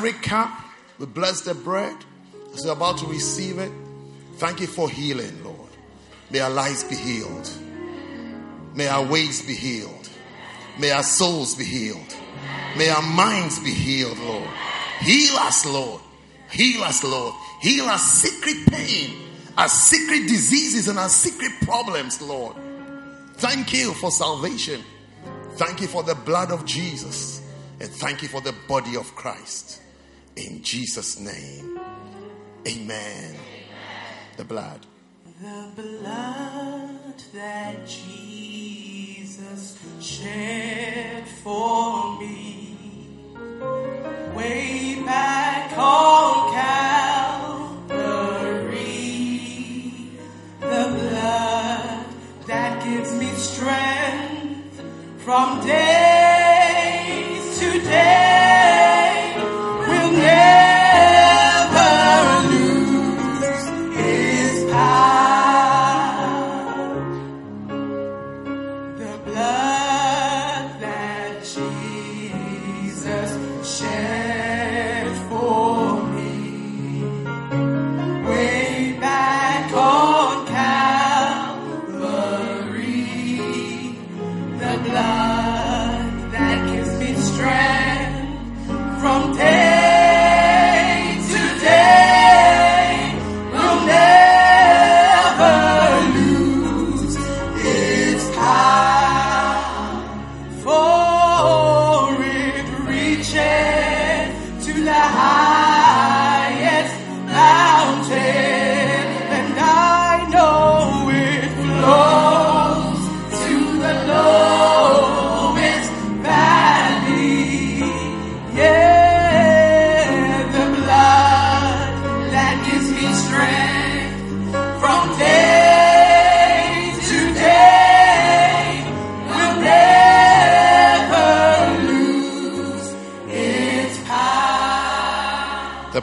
[0.10, 0.50] Every cup.
[0.98, 1.96] We bless the bread
[2.56, 3.72] as we're about to receive it.
[4.38, 5.70] Thank you for healing, Lord.
[6.32, 7.48] May our lives be healed.
[8.74, 10.10] May our ways be healed.
[10.80, 12.16] May our souls be healed.
[12.76, 14.50] May our minds be healed, Lord.
[15.02, 16.02] Heal us, Lord.
[16.50, 17.36] Heal us, Lord.
[17.62, 19.16] Heal our secret pain,
[19.60, 22.56] our secret diseases, and our secret problems, Lord.
[23.36, 24.82] Thank you for salvation.
[25.52, 27.48] Thank you for the blood of Jesus.
[27.80, 29.84] And thank you for the body of Christ.
[30.40, 31.78] In Jesus' name.
[32.66, 33.36] Amen.
[34.38, 34.86] The blood.
[35.42, 42.78] The blood that Jesus shed for me
[44.34, 47.84] way back on Calvary.
[50.62, 52.06] The blood
[52.48, 54.82] that gives me strength
[55.18, 58.79] from day to day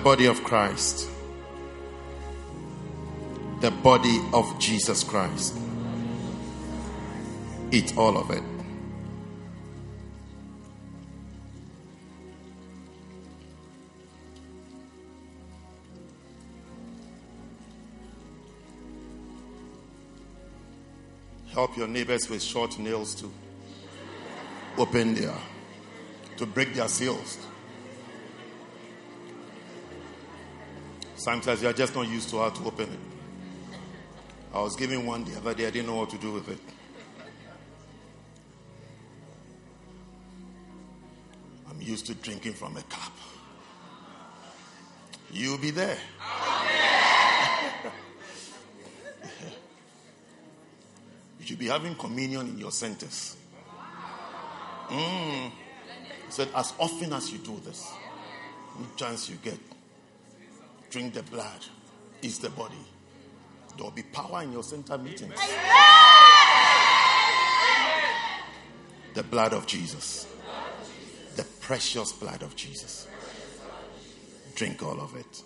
[0.06, 1.08] body of Christ.
[3.60, 5.58] The body of Jesus Christ.
[7.72, 8.44] Eat all of it.
[21.48, 23.28] Help your neighbors with short nails to
[24.78, 25.34] open their,
[26.36, 27.38] to break their seals.
[31.16, 32.98] Sometimes you are just not used to how to open it.
[34.52, 36.60] I was given one the other day, I didn't know what to do with it.
[41.68, 43.12] I'm used to drinking from a cup.
[45.32, 45.98] You'll be there.
[51.40, 53.36] you should be having communion in your centers.
[54.88, 55.50] Mm.
[55.50, 55.52] He
[56.30, 57.92] said, as often as you do this,
[58.96, 59.58] chance you get,
[60.90, 61.64] drink the blood,
[62.22, 62.74] is the body.
[63.76, 65.38] There will be power in your center meetings.
[69.14, 70.26] The blood of Jesus.
[71.36, 73.06] The precious blood of Jesus.
[74.54, 75.42] Drink all of it.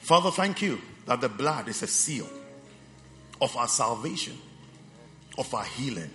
[0.00, 2.28] Father, thank you that the blood is a seal
[3.40, 4.36] of our salvation,
[5.38, 6.10] of our healing.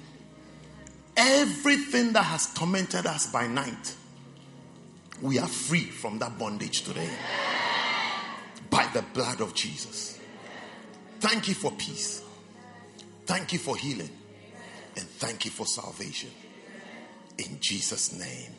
[1.18, 3.96] Everything that has tormented us by night,
[5.22, 7.10] we are free from that bondage today
[8.70, 10.20] by the blood of Jesus.
[11.20, 12.22] Thank you for peace.
[13.26, 14.10] Thank you for healing.
[14.98, 16.30] And thank you for salvation.
[17.38, 18.52] In Jesus' name,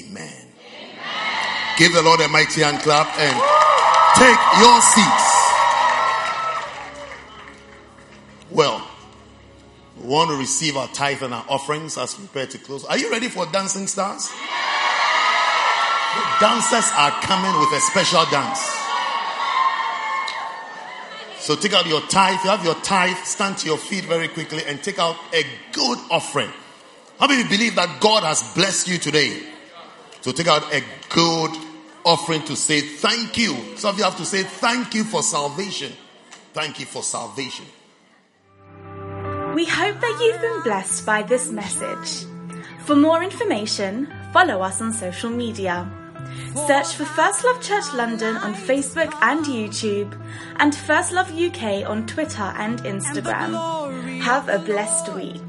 [0.00, 0.46] amen.
[0.80, 1.76] amen.
[1.78, 3.34] Give the Lord a mighty hand clap and
[4.14, 5.42] take your seats.
[8.50, 8.86] Well,
[10.00, 12.84] we want to receive our tithe and our offerings as we prepare to close.
[12.84, 14.28] Are you ready for dancing stars?
[16.14, 18.60] The dancers are coming with a special dance.
[21.38, 22.38] So take out your tithe.
[22.44, 25.42] You have your tithe, stand to your feet very quickly and take out a
[25.72, 26.50] good offering.
[27.18, 29.42] How many believe that God has blessed you today?
[30.20, 31.50] So take out a good
[32.04, 33.54] offering to say thank you.
[33.76, 35.92] Some of you have to say thank you for salvation.
[36.52, 37.66] Thank you for salvation.
[39.54, 42.26] We hope that you've been blessed by this message.
[42.84, 45.90] For more information, follow us on social media.
[46.66, 50.18] Search for First Love Church London on Facebook and YouTube,
[50.56, 53.52] and First Love UK on Twitter and Instagram.
[54.22, 55.42] Have a blessed week.